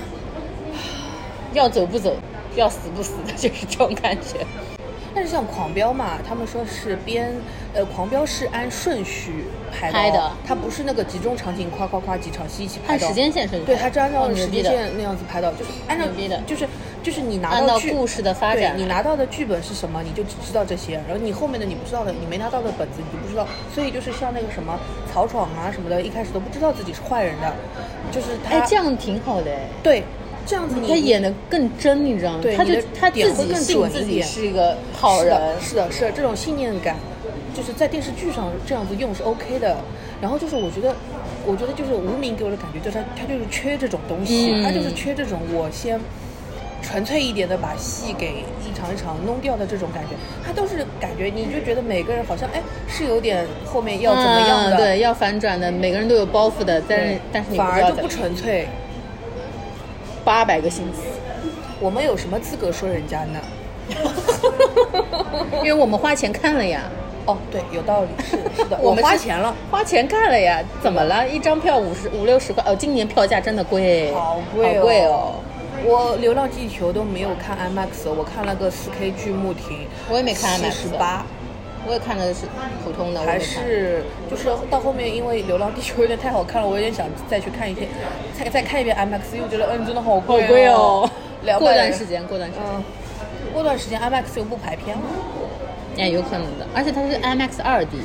[1.55, 2.17] 要走不走，
[2.55, 4.45] 要死不死的，就是这种感觉。
[5.15, 7.33] 但是像《狂飙》嘛，他们说是编，
[7.73, 13.09] 呃，《狂飙》是按顺序拍的哦，拍的它不是那个集中场景，夸夸夸几场戏一起拍的哦。
[13.09, 16.05] 按时间线顺序对，拍它是按照时间线那样子拍的，就是按照
[16.47, 16.69] 就是
[17.07, 24.77] 就是你拿按照剧故事的发展对你拿到的剧本是什么，你就只知道这些，然后你后面的你不知道的，你没拿到的本子你就不知道，所以就是像那个什么
[25.13, 27.55] 曹闯啊什么的，一开始都不知道自己是坏人的，
[28.11, 29.69] 就是他哎，这样挺好的哎。
[29.85, 30.03] 对
[30.45, 32.41] 这样子你他演的更真，你知道吗？
[32.57, 36.97] 他就他自己信自己是一个好人，是的，是的，是的，这种信念感，
[37.55, 39.77] 就是在电视剧上这样子用是 OK 的。
[40.21, 40.93] 然后就是我觉得，
[41.47, 46.01] 我觉得就是无名给我的感觉就是他他就是缺这种东西，嗯他就是缺这种我先
[46.83, 58.69] 纯粹一点的把戏给一场一场弄掉的这种感觉，他都是感觉你就觉得每个人好像哎是有点后面要怎么样的，嗯对，要反转的，每个人都有包袱的，但是但是你反而就不纯粹。
[60.25, 61.03] 八百个心思，
[61.79, 63.41] 我们有什么资格说人家呢？
[65.63, 66.83] 因为我们花钱看了呀，
[67.27, 71.29] 哦，对，有道理，是是的， 我们花钱了，花钱看了呀，怎么了？
[71.29, 75.35] 一张票五十五六十块，哦，今年票价真的贵，好贵哦，好贵哦。
[75.85, 81.25] 我《流浪地球》都没有看 IMAX，我看了个 4K 巨幕厅，我也没看 IMAX 十八，
[81.87, 82.47] 我也看的是
[82.83, 87.89] 普通的，还是就是到后面，因为《流浪地球》有点太好看了，我有点想再去看一遍，
[88.39, 91.09] 再再看一遍 IMAX，又觉得嗯，真的好好贵贵哦。
[91.59, 92.83] 过段时间，过段时间，嗯，
[93.53, 95.03] 过段时间 IMAX 又不排片了，
[95.99, 97.99] 哎，有可能的，而且它是 IMAX 二 D，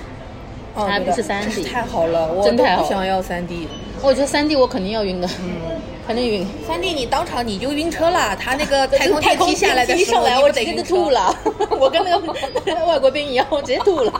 [0.75, 2.77] 哦不是 3D 真是太好了，我真太好。
[2.77, 3.67] 了都不想要三 D。
[4.03, 6.45] 我觉得三 D 我肯定要晕的，嗯，肯定晕。
[6.67, 11.33] 三弟你当场你就晕车了，他那个 太空电梯下来的时候，一上来我直接吐了，
[11.79, 12.35] 我跟那个
[12.85, 14.11] 外国兵一样，我直接吐了。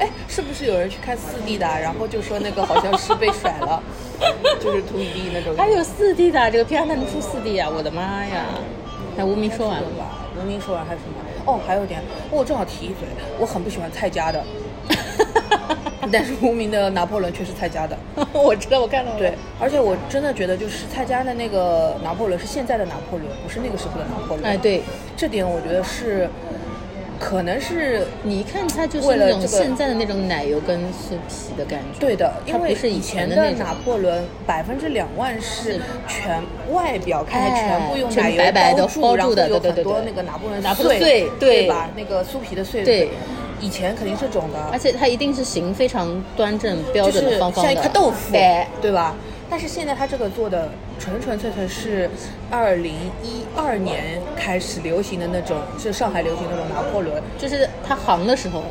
[0.00, 1.64] 哎，是不是有人去看四 D 的？
[1.64, 3.80] 然后就说那个好像是被甩了，
[4.60, 5.54] 就是吐一地那种。
[5.56, 7.70] 还有四 D 的这个片还能出四 D 啊！
[7.72, 8.46] 我的妈呀！
[9.16, 10.26] 哎，无名说完了吧？
[10.36, 11.14] 无名说完还有什么？
[11.52, 13.06] 哦，还有一点，我正好提一嘴，
[13.38, 14.44] 我很不喜欢蔡家的，
[16.10, 17.96] 但是无名的拿破仑却是蔡家的。
[18.32, 19.18] 我知道，我看到了。
[19.18, 24.50] 对，而且我真的觉得，就是蔡家的那个拿破仑是现在的拿破仑，不是那个时候的拿破仑。
[24.50, 24.82] 哎，对，
[25.16, 26.28] 这点我觉得是，
[27.18, 32.00] 可能是你一看它就是那种现在的那种奶油跟酥皮的感觉。
[32.00, 41.90] 对的，它因为不是以以前的那拿破仑百分之两万是是全外表看起来全部用奶油白白的包住，包然后有很多那个拿破仑拿破仑碎，碎对吧？
[41.94, 43.10] 那个酥皮的碎，对。
[43.60, 49.14] 以前肯定是肿的，而且它一定是形非常端正、标准的、方方的，像一块豆腐，对，对吧？
[49.48, 52.08] 但是现在它这个做的纯纯粹粹是
[52.50, 58.62] 二零一二年开始流行的那种，是上海流行的那种拿破仑，就是它行的时候，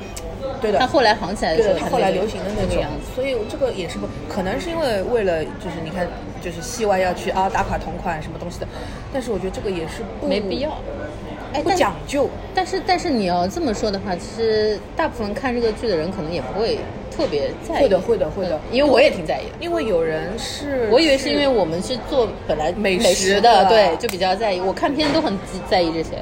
[0.62, 0.80] 对的。
[0.80, 6.08] 它后来行起来的时候，它后来流行的那种那个样子。，所以这个也是不可能是因为为了就是你看
[6.42, 8.68] 就是戏外要去啊打卡同款什么东西的，
[9.12, 10.78] 但是我觉得这个也是不没必要。
[11.54, 12.30] 哎，不讲究。
[12.54, 17.84] 但是但是你要这么说的话，其实大部分看这个剧的人可能也不会特别在意。
[17.84, 19.56] 会的会的会的嗯因为我也挺在意的。
[19.60, 24.60] 因为有人是，我以为是因为我们是做本来美美食的对，就比较在意。
[24.60, 25.38] 我看片都很
[25.70, 26.22] 在意这些。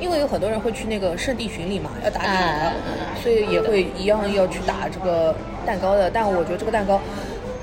[0.00, 2.72] 因为有很多人会去那个圣地巡礼嘛，要打卡
[3.22, 6.10] 所以也会一样要去打这个蛋糕的。
[6.10, 7.00] 但我觉得这个蛋糕，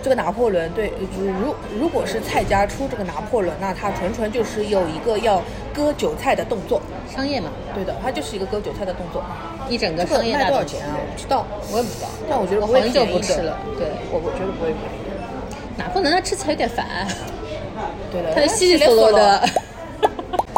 [0.02, 5.40] 这个拿破仑对，就是如如果是蔡家出这个拿破仑，那他纯纯就是有一个要
[5.74, 6.82] 割韭菜的动作。
[7.14, 9.22] 商业嘛，对的，它就是一个割韭菜的动作。
[9.70, 10.86] 一整个商业卖多少钱。
[10.88, 10.96] 啊？
[10.98, 13.58] 我不知道，我也不知道，但我觉得我很久不吃了。
[13.78, 15.12] 对，我我觉得不会便宜的。
[15.78, 17.08] 拿破仑它吃起来有点烦，
[18.12, 19.38] 对的，它的稀里嗦嗦的。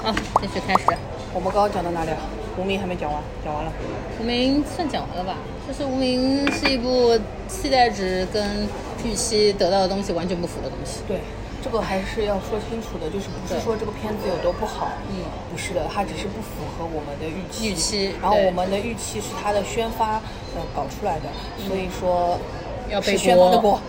[0.04, 0.98] 啊， 继续开始。
[1.34, 2.18] 我们刚刚讲到哪里啊？
[2.56, 3.72] 无名还没讲完，讲完了。
[4.20, 5.38] 无名算讲完了吧？
[5.68, 8.68] 就是无名是一部期待值跟
[9.04, 11.00] 预期得到的东西完全不符的东西。
[11.08, 11.18] 对，
[11.64, 17.70] 这个还是要说清楚的，就是不是对说这个片子有多不好，嗯，不是的，它只是不符合我们的预期。
[17.70, 20.16] 预期然后我们的预期是它的宣发
[20.56, 21.30] 呃搞出来的，
[21.66, 22.38] 所以说
[22.90, 23.82] 要背是宣发的锅锅，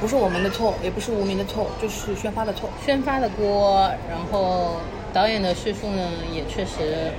[0.00, 2.70] 不是我们的错，也不是无名的错，就是宣发的错。
[2.84, 4.76] 宣发的锅，然后
[5.12, 7.10] 导演的叙述呢，也确实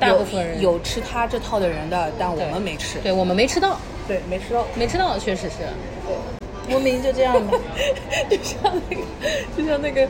[0.00, 2.98] 大部分人有有吃他这套的人的，但我们没吃。
[3.00, 4.64] 对我们没吃到，对，没吃到。
[4.74, 6.37] 没吃到，确实是。
[6.70, 7.58] 无名就这样吧，
[8.28, 9.02] 就像那个，
[9.56, 10.06] 就像那个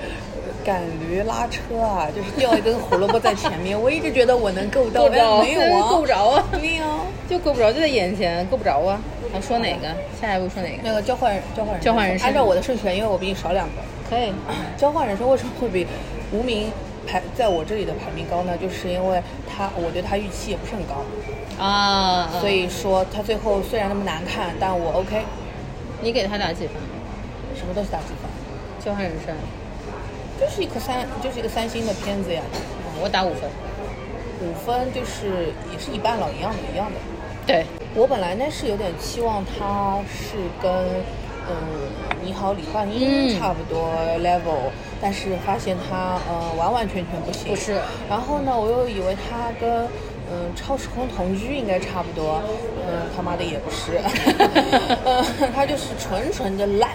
[0.64, 3.80] 赶驴拉车啊，就是掉 一根胡萝卜在前面。
[3.80, 6.84] 我一直觉得我能够到，没有啊， 够不着啊对呀、
[7.28, 9.00] 就够不着，就在眼前，够不着啊！
[9.32, 9.88] 还说哪个？
[10.20, 10.78] 下一步说哪个？
[10.82, 13.74] 那个交换交换人交换人生按照我的顺序来，因为我比你少两个。
[14.08, 14.32] 可以，
[14.76, 15.86] 交换人生为什么会比
[16.32, 16.70] 无名
[17.06, 18.56] 排在我这里的排名高呢？
[18.56, 21.04] 就是因为他，我对他预期也不是很高，
[21.62, 25.20] 啊，所以说他最后虽然那么难看，但我 OK，
[26.00, 26.74] 你给他打几分？
[27.56, 28.30] 什么都是打几分，
[28.84, 29.34] 交换人生，
[30.40, 32.42] 就是一颗三，就是一个三星的片子呀。
[32.52, 33.48] 嗯我打五分。
[34.40, 36.96] 五分就是也是一半了，一样的，一样的。
[37.46, 40.70] 对，我本来呢是有点期望他是跟
[41.48, 41.54] 嗯
[42.24, 47.48] 你好李焕英嗯差不多 level，、但是发现他呃完完全全不行。
[47.48, 49.86] 不是然后呢，我又以为他跟
[50.30, 52.42] 嗯超时空同居应该差不多，
[52.86, 54.00] 嗯他妈的也不是，
[55.04, 56.90] 嗯他就是纯纯的烂。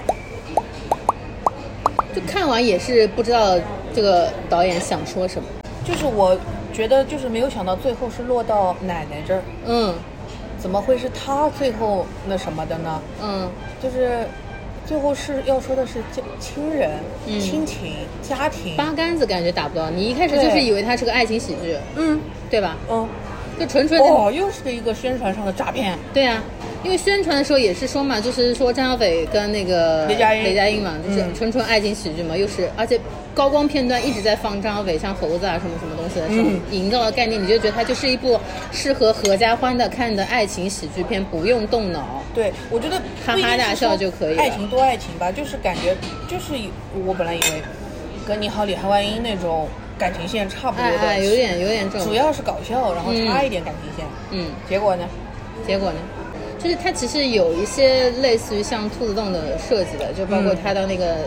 [2.15, 3.57] 就看完也是不知道
[3.93, 5.47] 这个导演想说什么。
[5.83, 6.37] 就是我
[6.71, 9.93] 觉得就是没有想到最后是落到奶奶这儿，嗯
[10.57, 13.01] 怎么会是他最后那什么的呢？
[13.21, 13.49] 嗯，
[13.81, 14.25] 就是
[14.85, 16.89] 最后是要说的是家亲人、
[17.27, 18.75] 嗯亲情、家庭。
[18.75, 19.89] 八竿子感觉打不到。
[19.89, 22.19] 你一开始就是以为它是个爱情喜剧，嗯
[22.49, 22.77] 对吧？
[22.89, 23.07] 嗯，
[23.59, 25.97] 就纯纯的哦，又是一个宣传上的诈骗。
[26.13, 26.43] 对啊，
[26.83, 32.99] 因为宣传的时候也是说嘛，就是说张小斐跟那个雷佳音雷佳音嘛，就是嗯纯纯爱情喜剧嘛，又是而且
[33.33, 38.39] 高光片段一直在放张小斐像猴子啊什么什么东西的时候，嗯营造的概念，你就觉得它就是一部
[38.71, 42.21] 适合合家欢的看的爱情喜剧片，不用动脑。
[42.33, 45.95] 对，我觉得哈哈大笑就可以爱情多爱情吧，就是感觉
[46.27, 46.53] 就是
[47.05, 47.61] 我本来以为
[48.27, 54.06] 跟你好李汉万英那种感情线差不多的，哎哎，有点有点这种主，要是搞笑，然后差一点感情线。
[54.32, 55.06] 嗯，结果呢？
[55.65, 55.97] 结果呢？
[56.62, 61.17] 就是它其实有一些类似于像兔子洞的设计的，就包括嗯它的那个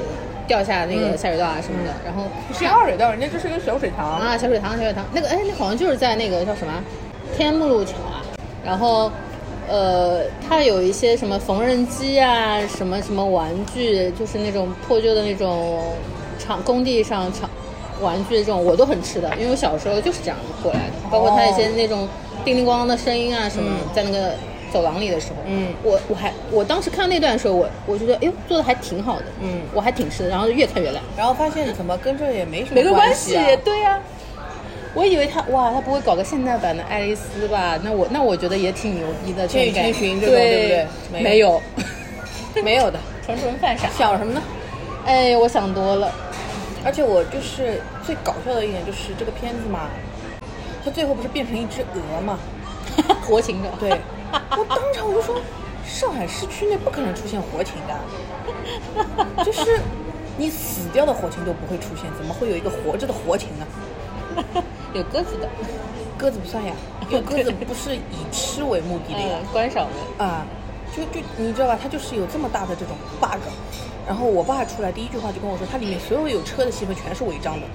[0.47, 4.19] 掉下那个嗯下水道啊什么的，然后是下水道，人家这是个小水塘。
[4.19, 6.73] 啊，小水塘，小水塘，那个哎，那好像就是在那个叫什么
[7.37, 8.25] 天目路桥啊。
[8.65, 9.13] 然后，
[9.69, 15.83] 呃，它有一些什么缝纫机啊，什么什么玩具，就是那种破旧的那种
[16.39, 17.49] 厂工地上厂
[18.01, 20.93] 玩具这种，我都很吃的，因为我小时候就是这样过来的。
[21.11, 22.09] 包括它一些那种
[22.45, 24.35] 叮铃咣啷的声音啊什么，嗯在那个
[24.73, 31.03] 走廊里的时候，嗯我我还我当时看那段的时候，我我觉得哎呦做的还挺好的，嗯我还挺吃的，然后越看越烂。
[31.17, 33.45] 然后发现怎么跟这也没什么没个关系啊。
[33.65, 34.01] 对呀、
[34.95, 37.79] 我以为他哇，他不会搞个现代版的爱丽丝吧？
[37.83, 41.63] 那我那我觉得也挺牛逼的，千与千寻这种对对不对没没有，
[42.65, 43.89] 没有的，纯纯犯傻。
[43.97, 44.43] 想什么呢？
[45.07, 46.13] 哎，我想多了。
[46.87, 49.91] 而且我就是最搞笑的一点就是这个片子嘛，
[50.85, 52.39] 它最后不是变成一只鹅嘛？
[53.27, 53.91] 活禽的，对，
[54.57, 55.35] 我当场我就说，
[55.85, 59.81] 上海市区内不可能出现活禽的，就是
[60.39, 63.67] 你死掉的活禽都不会出现，怎么会有一个活着的活禽呢？
[64.95, 65.49] 有鸽子的，
[66.17, 66.73] 鸽子不算呀，
[67.11, 69.21] 因为鸽子不是以吃为目的的。
[69.53, 70.25] 观赏的。
[70.25, 70.47] 啊，
[70.97, 73.43] 就就你知道吧，它就是有这么大的这种 bug。
[74.07, 77.67] 然后我爸出来第一句话就跟我说，他里面所有有车的戏份全是违章的。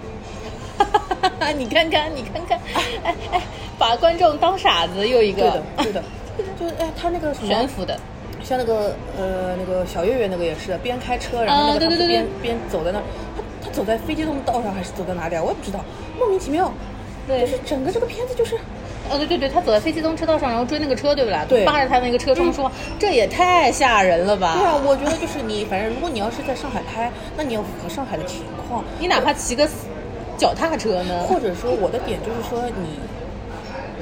[1.58, 2.60] 你看看，你看看，
[3.04, 3.42] 哎哎，
[3.78, 5.42] 把观众当傻子，又一个。
[5.42, 6.04] 对的，对的，
[6.60, 8.00] 就是哎，他那个什么悬浮的，
[8.44, 13.04] 像那个呃那个小岳岳那个也是边开车，然后那个他边边走在那儿，
[13.36, 15.44] 他他走在飞机动道上还是走在哪里啊？
[15.44, 15.84] 我也不知道，
[16.18, 16.72] 莫名其妙。
[17.28, 17.42] 对。
[17.42, 18.58] 就是整个这个片子就是
[19.12, 21.46] 哦，对对对，他走在非机动车道上，然后追那个车，对不啦？
[21.48, 28.84] 对扒着他那个车窗说：“这也太吓人了吧！”对啊，我觉得就是你，反正如果你要是在上海拍，那你要符合上海的情况。
[29.00, 29.68] 你哪怕骑个
[30.38, 31.20] 脚踏车呢？
[31.28, 33.00] 或者说我的点就是说你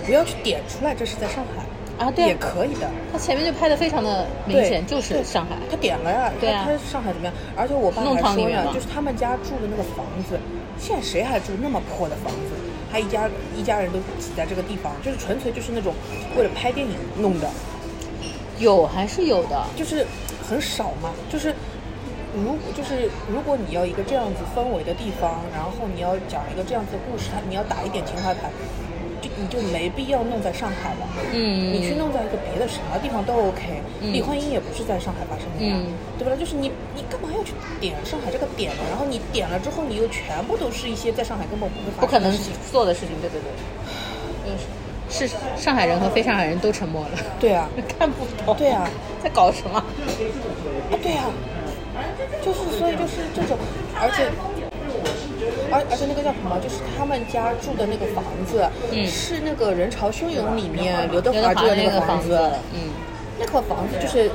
[0.05, 1.63] 不要去点出来这是在上海
[2.05, 2.89] 啊对啊也可以的。
[3.11, 5.55] 他前面就拍的非常的明显，就是对上海。
[5.69, 7.33] 他点了呀，对啊上海怎么样？
[7.57, 10.39] 而且我爸弄还说呢，堂里面就是他们家住的那个房子，
[10.79, 12.68] 现在谁还住那么破的房子？
[12.91, 15.93] 他一家一家人都挤在这个地方，就是纯粹就是那种
[16.37, 17.49] 为了拍电影弄的，
[18.59, 20.05] 有还是有的，就是
[20.47, 21.53] 很少嘛，就是。
[22.45, 28.88] 如就是如果你要一个这样子氛围的地方，然后你要讲一个这样子的故事，它你要打一点情怀牌，就
[29.39, 31.07] 你就没必要弄在上海了。
[31.33, 33.81] 嗯，你去弄在一个别的什么地方都 OK。
[34.01, 36.37] 嗯李焕英也不是在上海发生的呀，嗯对不对？
[36.39, 38.83] 就是你你干嘛要去点上海这个点呢？
[38.89, 42.59] 然后你点了之后，你又全部都是一些在上海根本不会不可能发生的。
[42.71, 44.55] 做的事情，对对对，
[45.11, 47.67] 就是是上海人和非上海人都沉默了，对啊，
[47.99, 48.89] 看不懂，对啊，
[49.23, 49.77] 在搞什么？
[49.79, 49.85] 啊
[51.03, 51.25] 对啊，
[52.43, 53.57] 就是所以就是这种，
[53.99, 54.29] 而且。
[55.71, 62.91] 而而且那个叫什么，就是他们家住的那个房子，嗯是那个《人潮汹涌》里面刘德华华住的那那个房个房子，嗯。
[63.41, 64.29] 那个房子就是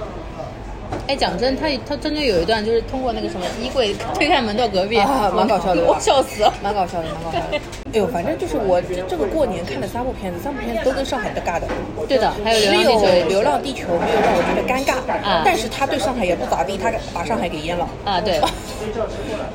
[1.07, 6.53] 哎，讲真，他他中间有一段就是通过那个什么衣柜推开门到隔壁，啊蛮搞笑的 我笑死了。
[6.63, 7.57] 蛮搞笑的，蛮搞笑的。
[7.93, 11.67] 哎呦，反正就是我这这个过年看了三部片子，三部片子都跟上海的尬的。
[12.09, 17.89] 对的，还有只流浪地球也是有《流浪地球》没有让我觉得尴尬，啊但是他对上海也不咋地，他把上海给淹了。
[18.05, 18.41] 啊，对，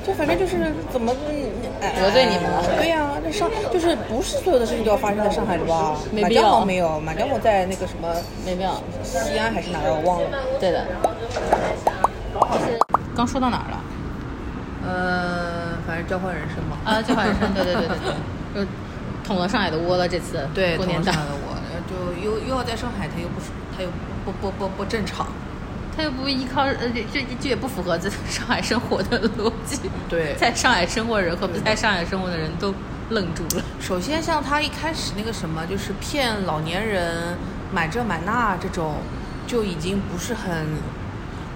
[0.06, 1.14] 就反正就是怎么
[1.82, 5.98] 哎得罪你们了对呀、那上就是不是所有的事情都要发生在上海的吧？
[6.14, 8.14] 满没必要江红没有，满江红在那个什么
[8.46, 8.82] 没必要。
[9.04, 10.28] 西安还是哪儿我忘了。
[10.60, 10.86] 对的。
[11.30, 12.80] 就是
[13.16, 13.82] 刚说到哪儿了？
[14.86, 16.78] 呃，反正交换人生嘛。
[16.86, 17.98] 啊，交换人生，对对对对
[18.54, 18.72] 对，就
[19.24, 20.08] 捅了上海的窝了。
[20.08, 21.56] 这次对，过年上海，的窝，
[21.90, 23.90] 就又又要在上海，他又不是，他又
[24.26, 25.28] 不不不不正常。
[25.98, 29.78] 他又不依靠，呃，这这这也不符合在上海生活的逻辑。
[30.08, 32.74] 对在上海生活的人和不在上海生活的人都
[33.10, 33.64] 愣住了。
[33.82, 37.36] 首先，像他一开始那个什么，就是骗老年人
[37.74, 39.00] 买这买那这种，
[39.46, 40.68] 就已经不是很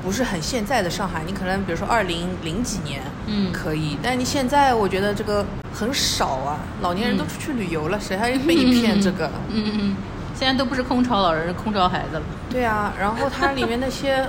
[0.03, 1.23] 不是很现在的上海。
[1.25, 9.27] 你可能比如说二零零几年，嗯可以，但你现在我觉得这个很少啊，老年人都出去旅游了，谁还被你骗这个？
[9.49, 9.95] 嗯嗯嗯，
[10.35, 12.21] 现在都不是空巢老人，是空巢孩子了。
[12.49, 14.27] 对啊，然后它里面那些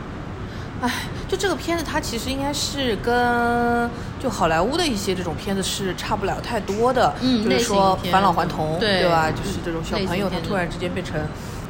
[0.82, 0.90] 唉，
[1.28, 3.88] 就这个片子，它其实应该是跟
[4.20, 9.30] 就好莱坞的一些这种片子是差不了太多的，就嗯就是说返老还童，对吧？
[9.30, 11.20] 就是这种小朋友他突然之间变成。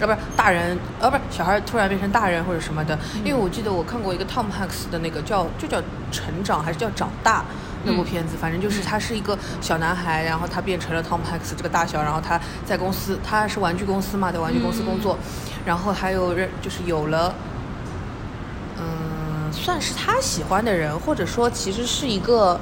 [0.01, 3.21] 要不是大人，呃，不是小孩突然变成大人或者什么的，嗯。
[3.25, 5.83] 因为我记得我看过一个 Tom Hanks 的那个叫就叫
[6.13, 7.45] 成长还是叫长大
[7.85, 8.05] 那部嗯。
[8.05, 15.17] 片子，反正就是他是一个小男孩，然后他变成了 Tom Hanks 这个大小，然后他在公司，他是玩具公司嘛，在玩具公司工作，
[15.65, 17.35] 然后还有认就是有了
[18.79, 22.61] 嗯，算是他喜欢的人，或者说其实是一个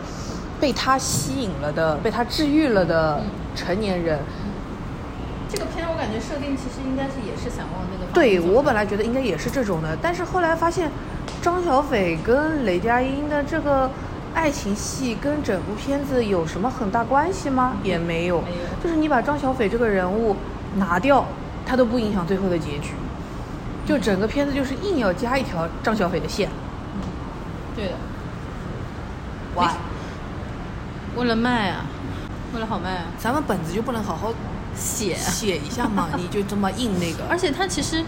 [0.61, 3.21] 被他吸引了的、被他治愈了的
[3.57, 4.21] 成年人。
[6.05, 10.91] 感觉设定其实应该是也是想往那个对我本来觉得应该也是这种的，但是后来发现
[11.41, 13.91] 张小斐跟雷佳音的这个
[14.35, 17.79] 爱情戏跟整部片子有什么很大关系吗？
[17.83, 18.57] 也没有，没有。
[18.83, 20.37] 就是你把张小斐这个人物
[20.77, 21.25] 拿掉，
[21.65, 22.93] 他都不影响最后的结局。
[23.87, 26.51] 就整个片子就是硬要加一条张小斐的线，
[27.75, 27.93] 对的，
[29.57, 29.73] 哇！
[31.17, 31.87] 为了卖啊，
[32.55, 34.33] 为了好卖啊，咱们本子就不能好好
[34.77, 36.11] 写啊写一下嘛？
[36.17, 37.25] 你就这么硬那个？
[37.29, 38.05] 而且他其实，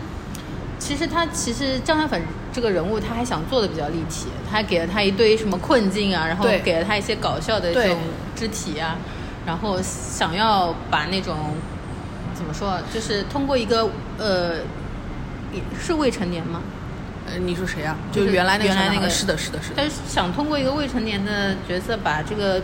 [0.78, 2.20] 其实他其实张小斐
[2.52, 7.98] 这个人物，他还想做的比较立体，他还给了他一堆什么困境啊，然后给了他一些搞笑的这种
[8.34, 8.96] 肢体啊，
[9.46, 11.54] 然后想要把那种
[12.34, 13.88] 怎么说啊，就是通过一个
[14.18, 14.56] 呃，
[15.52, 16.62] 也是未成年吗？
[17.28, 17.96] 呃，你说谁啊？
[18.12, 22.62] 就就是原来那个原来那个是的，是的，是的，他是想通过一个未成年的角色，把这个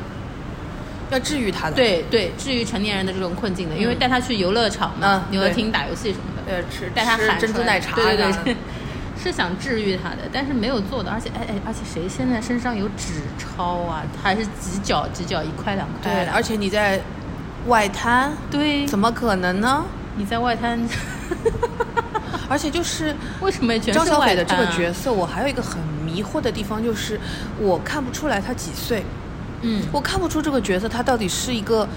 [1.13, 1.77] 要治愈他的。
[1.77, 6.43] 对对治愈成年人的这种困境的，因为嗯带他去游乐场嘛，游乐厅打游戏什么的。
[6.45, 8.57] 对，吃带他吃喊珍珠奶茶，对对的对，
[9.23, 14.03] 是想治愈他的，但是没有做到，而且哎哎，而且谁现在身上有纸钞啊？
[14.23, 17.01] 还是几角几角一块两块对，而且你在
[17.69, 19.85] 外滩，对，怎么可能呢？
[20.17, 20.79] 你在外滩
[22.51, 27.19] 而且就是为什么张小斐的这个角色，我还有一个很迷惑的地方，就是
[27.59, 29.03] 我看不出来他几岁，
[29.63, 31.89] 嗯，我看不出这个角色他到底是一个。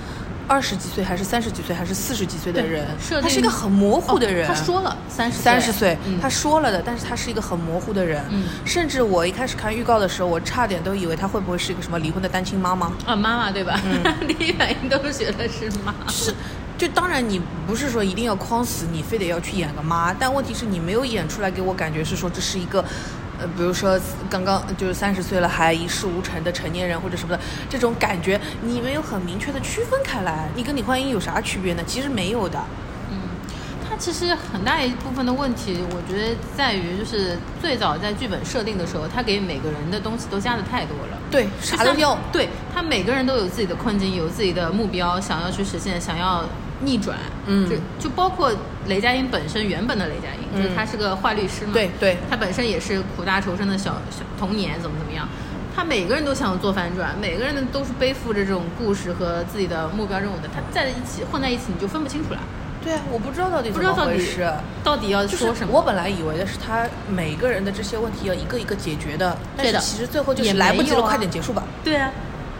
[0.48, 2.86] 二十几岁还是三十几岁还是四十几岁的人
[3.20, 4.48] 他是一个很模糊的人。
[4.48, 8.24] 哦他说了三十三十岁，嗯他说了的，但是他是一个很模糊的人。
[8.30, 12.94] 嗯甚至我一开始看预告的时候，我差点都以为他会不会是一个什么离婚的单亲妈妈。
[13.08, 13.82] 啊妈妈对吧？
[13.84, 16.32] 嗯第一反应都是觉得是妈，是，
[16.78, 22.86] 就当然你不是说一定要框死你，非得要去演个妈，但问题是你没有演出来，给我感觉是说这是一个。
[23.40, 31.84] 呃，比如说刚刚就是三十岁了还一事无成的成年人或者什么的这种感觉，你没有很明确的区分开来，你跟李焕英有啥区别呢？
[31.86, 32.60] 其实没有的。
[33.12, 33.18] 嗯，
[33.88, 41.18] 他其实很大一部分的问题，我觉得在于就是最早在剧本设定的时候，他给每个人的东西都加的太多了。
[41.30, 42.18] 对，啥都要。
[42.32, 46.44] 对他每个人都有自己的困境，有自己的目标想要去实现，想要
[46.86, 47.18] 逆转。
[47.48, 48.52] 嗯就就包括
[48.88, 55.28] 雷佳音本身原本的雷佳音，就是嗯他是个坏律师嘛，对对他本身也是苦大仇深的小小童年，怎么怎么样。
[55.76, 60.48] 他每个人都想做反转，每个人都是背负着这种故事和自己的目标任务的。
[60.48, 62.40] 他在一起混在一起，你就分不清楚了，
[62.82, 64.54] 对啊，我不知道到底怎么不知道到底回事。
[64.86, 65.74] 到底要说什么。
[65.74, 71.64] 我本来以为的是他每个人的这些问题要一个一个解决的，但是对的其实最后就是也来不及了，快点结束吧。
[71.84, 72.10] 对啊，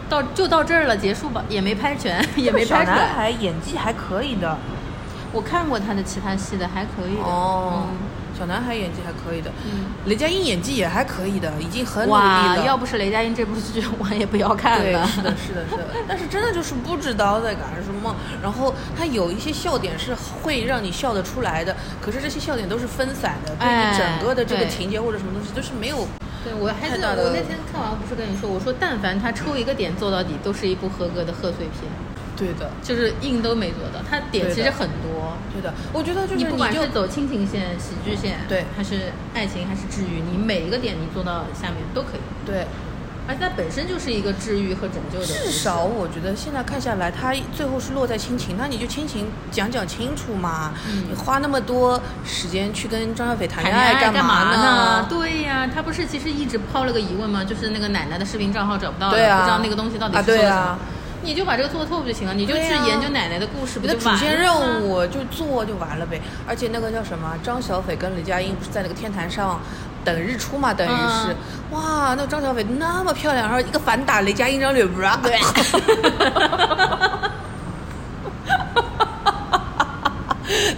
[0.10, 2.98] 到就到这儿了，结束吧，也没拍全，也没拍出来。
[2.98, 4.58] 男孩演技还可以的。
[5.32, 7.24] 我看过他的其他戏的，还可以的。
[7.24, 7.98] 哦嗯，
[8.38, 12.66] 小男孩演技还可以的，嗯雷佳音演技也还可以的，已经很努力哇，了。
[12.66, 15.06] 要不是雷佳音这部剧， 我也不要看对，了。
[15.08, 15.88] 是的，是的，是的。
[16.08, 26.08] 但是真的就是不知道在干什么，然后他有一些笑点是会让你笑得出来的，可是这些笑点都是分散的，对哎你整个的这个情节或者什么东西都是没有。
[26.46, 31.90] 对，我还记得太大的我那天看完不是跟你说，我说但凡他抽一个点做到底，都是一部合格的贺岁片，
[32.38, 34.00] 对的，就是硬都没做到。
[34.08, 35.74] 他点其实很多，对的。
[35.92, 42.22] 我觉得就是你不管就是走亲情线、喜剧线，对还是爱情，还是治愈，你每一个点你做到下面都可以。
[42.46, 42.68] 对，
[43.28, 45.26] 而且它本身就是一个治愈和拯救的。
[45.26, 50.74] 至少我觉得现在看下来，它最后是落在亲情，那你就亲情讲讲清楚嘛。
[50.88, 55.06] 嗯你花那么多时间去跟张小斐谈谈恋爱干嘛呢？
[55.10, 57.44] 对呀，他不是其实一直抛了个疑问吗？
[57.44, 60.52] 就是那个奶奶的视频账号找不到了，对啊不知道那个东西到底啊是做了什么。
[60.52, 60.80] 对啊
[61.24, 62.36] 你就把这个做透不就行了？
[62.36, 64.84] 你就去研究奶奶的故事，不就完了线任？
[64.84, 66.22] 务就做就完了呗。
[66.48, 69.60] 而且那个叫什么，张小斐跟雷佳音不是在那个天台上
[70.06, 70.74] 等日出嘛？
[70.74, 71.36] 等于是，嗯
[71.72, 74.88] 哇，那个张小斐那么漂亮，然后一个反打，雷佳音张脸，
[75.24, 75.40] 对，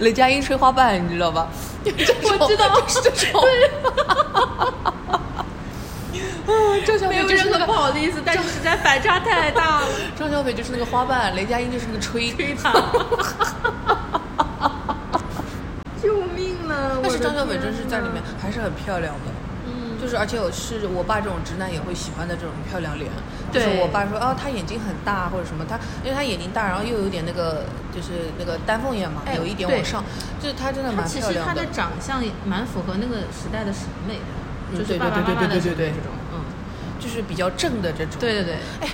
[0.00, 1.46] 雷佳音吹花瓣，你知道吧？
[1.84, 1.90] 我
[2.48, 3.44] 知道，就 是这种。
[6.86, 9.86] 张小没斐就是那个好的意思，但是实在反差太大了。
[10.18, 12.30] 张小斐就是那个花瓣，雷佳音就是那个吹。
[12.32, 12.72] 吹他！
[16.02, 16.96] 救命啊！
[17.02, 19.30] 但是张小斐真是在里面，还是很漂亮的，
[19.66, 23.10] 嗯，就就是而且我是我爸这种直男也会喜欢的这种漂亮脸，
[23.52, 23.80] 就是对。
[23.82, 30.02] 我爸说哦，他眼睛很大或者什么，他因为他眼睛大，然后又有点那个就是那个丹凤眼嘛，哎有一点往上，
[30.40, 34.32] 就是他真的蛮漂亮其实他的长相蛮符合那个时代的审美的，
[34.72, 36.40] 嗯就是爸爸对对对妈妈的审对对对对美这种，嗯，
[36.98, 38.16] 就是比较正的这种。
[38.18, 38.88] 对对对，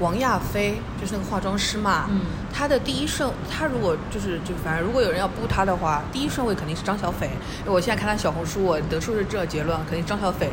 [0.00, 2.22] 王亚飞就是那个化妆师嘛，嗯
[2.52, 7.26] 他的第一顺，他如果就是就反正如果有人要布他的话，第一顺位肯定是张小斐。
[7.60, 10.50] 因为我现在看他小红书，我得出是这结论，肯定张小斐。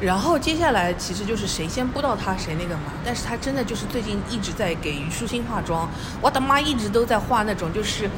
[0.00, 5.88] 然后接下来其实就是谁先布到他谁那个嘛，但是他真的就是最近一直在给虞书欣化妆，
[6.20, 8.10] 我的妈，一直都在画那种就是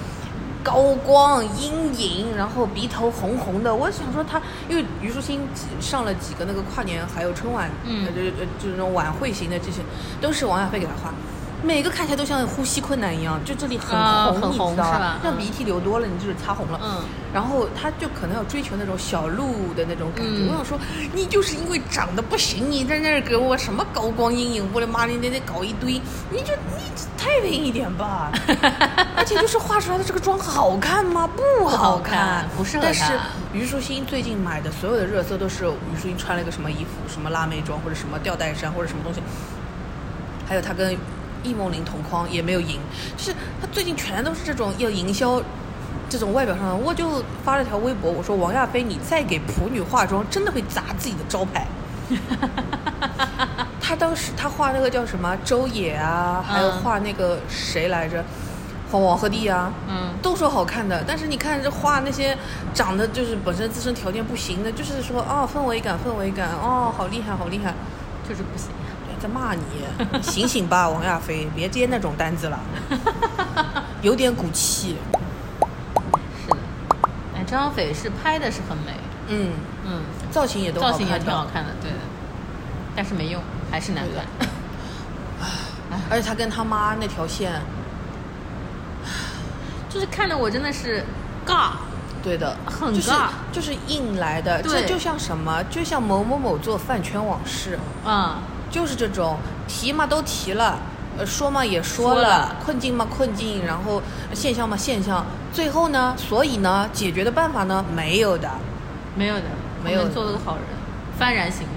[0.66, 3.72] 高光阴影，然后鼻头红红的。
[3.72, 5.40] 我想说他，因为虞书欣
[5.80, 9.80] 上了几个那个跨年还有春晚，嗯呃，就是呃就是那种晚会型的这些，
[10.20, 11.14] 都是王亚飞给他画。
[11.66, 16.80] 每个看起来都像呼吸困难一样，就这里很红，啊很你知道吧嗯像鼻涕流多了，你就是擦红了。
[16.82, 17.02] 嗯
[17.34, 20.30] 然后他就可能要追求那种小鹿的那种感觉。
[20.30, 20.78] 嗯我想说，
[21.12, 24.70] 你就是因为长得不行，你在那儿给我什么高光阴影？
[24.72, 26.00] 我的妈，你得得搞一堆，
[26.30, 26.82] 你就你
[27.18, 28.30] 太平一点吧。
[29.16, 31.28] 而且就是画出来的这个妆好看吗？
[31.28, 33.12] 不好好看不适合但是
[33.52, 39.20] 虞书欣最近买的所有的热搜都是虞书欣穿了一个什么衣服，什么辣妹装或者什么吊带衫或者什么东西。
[40.48, 40.96] 还有她跟
[41.42, 42.80] 易梦玲同框也没有赢，
[43.16, 45.42] 就是她最近全都是这种要营销
[46.08, 46.74] 这种外表上的。
[46.74, 51.66] 我就发了条微博，我说王亚飞，你再给普女化妆，真的会砸自己的招牌。
[53.80, 58.24] 他当时他画那个叫什么周也啊，还有嗯画那个谁来着，
[58.90, 62.36] 黄王鹤棣啊，嗯，都说好看的，但是你看这画那些
[62.74, 67.74] 长得就是本身自身条件不行的，就是说哦氛围感氛围感哦好厉害好厉害，
[68.28, 68.70] 就是不行。
[69.26, 72.58] 骂你，醒醒吧王亚飞，别接那种单子了，
[74.02, 74.96] 有点骨气。
[76.42, 76.56] 是的，
[77.34, 78.92] 哎，张小斐是拍的是很美，
[79.28, 79.52] 嗯，
[79.84, 80.00] 嗯，
[80.30, 81.96] 造型也都造型也挺好看的，对的，
[82.94, 84.48] 但是没用，还是难看。
[86.10, 87.60] 而且他跟他妈那条线，
[89.88, 91.04] 就是看的我真的是
[91.46, 91.70] 尬，
[92.22, 93.28] 对的，很就是尬。
[93.52, 94.82] 就是硬来的，对。
[94.82, 98.38] 这就像什么，就像某某某做饭圈往事，啊、
[98.76, 100.78] 就是这种提嘛都提了，
[101.16, 102.56] 呃说嘛也说了，说了。
[102.62, 104.02] 困境嘛困境，然后
[104.34, 108.50] 现象嘛现象，最后呢，所以呢，解决的办法呢没有的，
[109.14, 109.44] 没有的，
[109.82, 110.64] 没有做了个好人，
[111.18, 111.70] 幡然醒悟，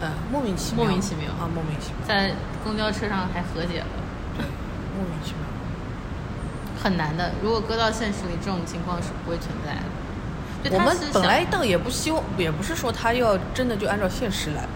[0.00, 1.24] 嗯，莫名其妙，莫名其妙。
[1.32, 2.32] 啊，莫名其妙，在
[2.62, 3.86] 公交车上还和解了，
[4.38, 4.46] 对，
[4.96, 5.40] 莫名其妙。
[6.80, 7.32] 很难的。
[7.42, 9.80] 如果搁到现实里，这种情况是不会存在的。
[10.70, 14.68] 我们本来倒也不希望，也不是说他要真的就按照现实来，呃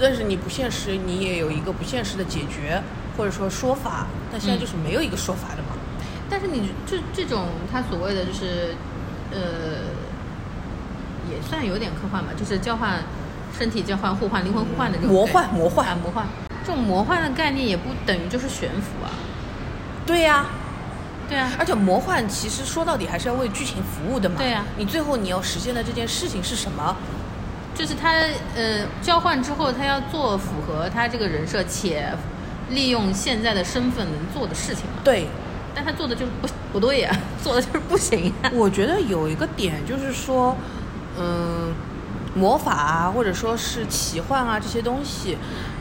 [0.00, 2.82] 但是你不现实，你也有一个不现实的解决
[3.16, 5.76] 或者说说法，但现在嗯就是没有一个说法的嘛。
[6.28, 8.74] 但是你这这种他所谓的就是，
[9.32, 9.90] 呃，
[11.30, 13.02] 也算有点科幻吧，就是交换
[13.58, 16.26] 身体交换、互换、灵魂互换的这种魔幻魔幻啊魔幻。
[16.64, 19.10] 这种魔幻的概念也不等于就是悬浮啊，
[20.06, 20.46] 对呀、
[21.28, 24.36] 对啊，而且魔幻其实说到底还是要为剧情服务的嘛。
[24.38, 26.96] 对呀你最后你要实现的这件事情是什么？
[27.74, 28.12] 就是他
[28.56, 32.12] 呃交换之后，他要做符合他这个人设且
[32.70, 35.26] 利用现在的身份能做的事情嘛，对，
[35.74, 37.10] 但他做的就是不不对呀、
[37.42, 40.56] 做的就是不行呀、 我觉得有一个点就是说，
[41.18, 41.72] 嗯，
[42.34, 45.38] 魔法啊，或者说是奇幻啊这些东西，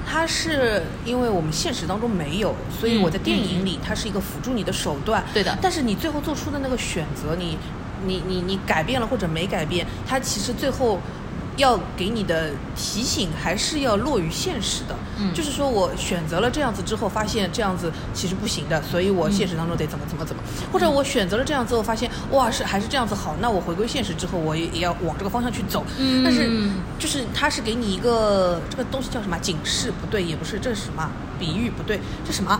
[0.08, 5.24] 它是因为我们现实当中没有，所以嗯我在电影里它是一个辅助你的手段。
[5.34, 7.58] 对的但是你最后做出的那个选择，你
[8.06, 11.00] 你你你改变了或者没改变，它其实最后。
[11.60, 15.34] 要给你的提醒还是要落于现实的，嗯。
[15.34, 20.42] 就是说我选择了这样子之后，发现这样子其实不行的，所以我现实当中得怎么怎么怎么，
[20.74, 25.86] 或者我选择了这样之后，发现哇是还是这样子好，那我回归现实之后，我也也要往这个方向去走。
[25.98, 26.24] 嗯。
[26.24, 26.50] 但是
[26.98, 32.60] 就是它是给你一个这个东西叫什么警示不对，也不是这是什么比喻不对，这什么？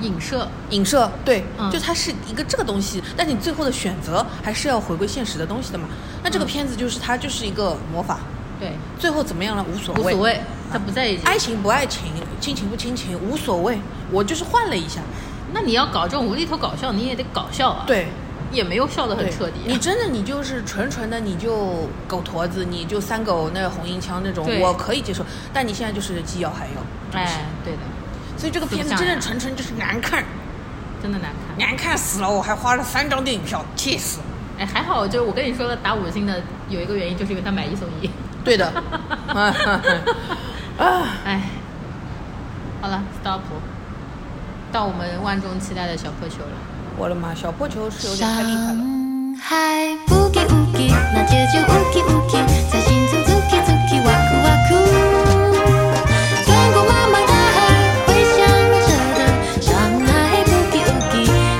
[0.00, 0.48] 影射。
[0.70, 1.70] 影射对，嗯。
[1.70, 5.86] 就它是一个这个东西，但是你最后的选择还是要回归现实的东西的嘛。
[6.22, 6.46] 那这个嗯。
[6.46, 8.18] 片子就是它就是一个魔法，
[8.64, 10.40] 对最后怎么样了无所谓，无所谓，
[10.72, 13.78] 他不在意这个爱情不爱情，亲情不亲情无所谓，
[14.10, 15.00] 我就是换了一下，
[15.52, 18.06] 那你要搞这种无厘头搞笑，你也得搞笑啊。，对。
[18.52, 19.66] 也没有笑得很彻底、啊。
[19.66, 25.26] 你真的你就是纯纯的，你就狗驼子，你就三狗那个红缨枪那种，我可以接受。
[25.52, 27.80] 但你现在就是既要还要，哎，对的，
[28.36, 30.24] 所以这个片子真的纯纯就是难看，
[31.02, 31.58] 真的难看。
[31.58, 32.30] 难看死了！
[32.30, 34.20] 我还花了三张电影票，气死！
[34.56, 38.08] 哎，还好，就是我跟你说的打五星的有一个原因，就是因为他买一送一。
[38.44, 38.66] 对的。
[39.26, 39.54] 啊，
[41.24, 41.40] 哎，
[42.82, 43.40] 好了，stop，
[44.70, 46.52] 到我们万众期待的小破球了。
[46.98, 48.84] 我的妈，小破球是有点太厉害了。
[50.06, 52.38] 不给不给，那不给不给，
[52.80, 53.32] 心走走，
[54.04, 54.46] 哇哇。
[56.44, 57.56] 穿过茫茫大海，
[58.06, 58.38] 回想
[58.84, 58.86] 着
[59.16, 59.20] 的
[59.60, 59.66] 伤
[60.06, 60.08] 害，
[60.44, 61.14] 不给不给，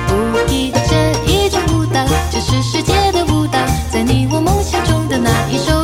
[0.07, 0.13] 不
[0.47, 0.51] 给
[0.87, 0.89] 这
[1.25, 1.29] 一
[1.73, 1.97] 舞蹈，
[2.31, 3.59] 这是世界的舞蹈，
[3.91, 5.74] 在你我梦想中的那一首。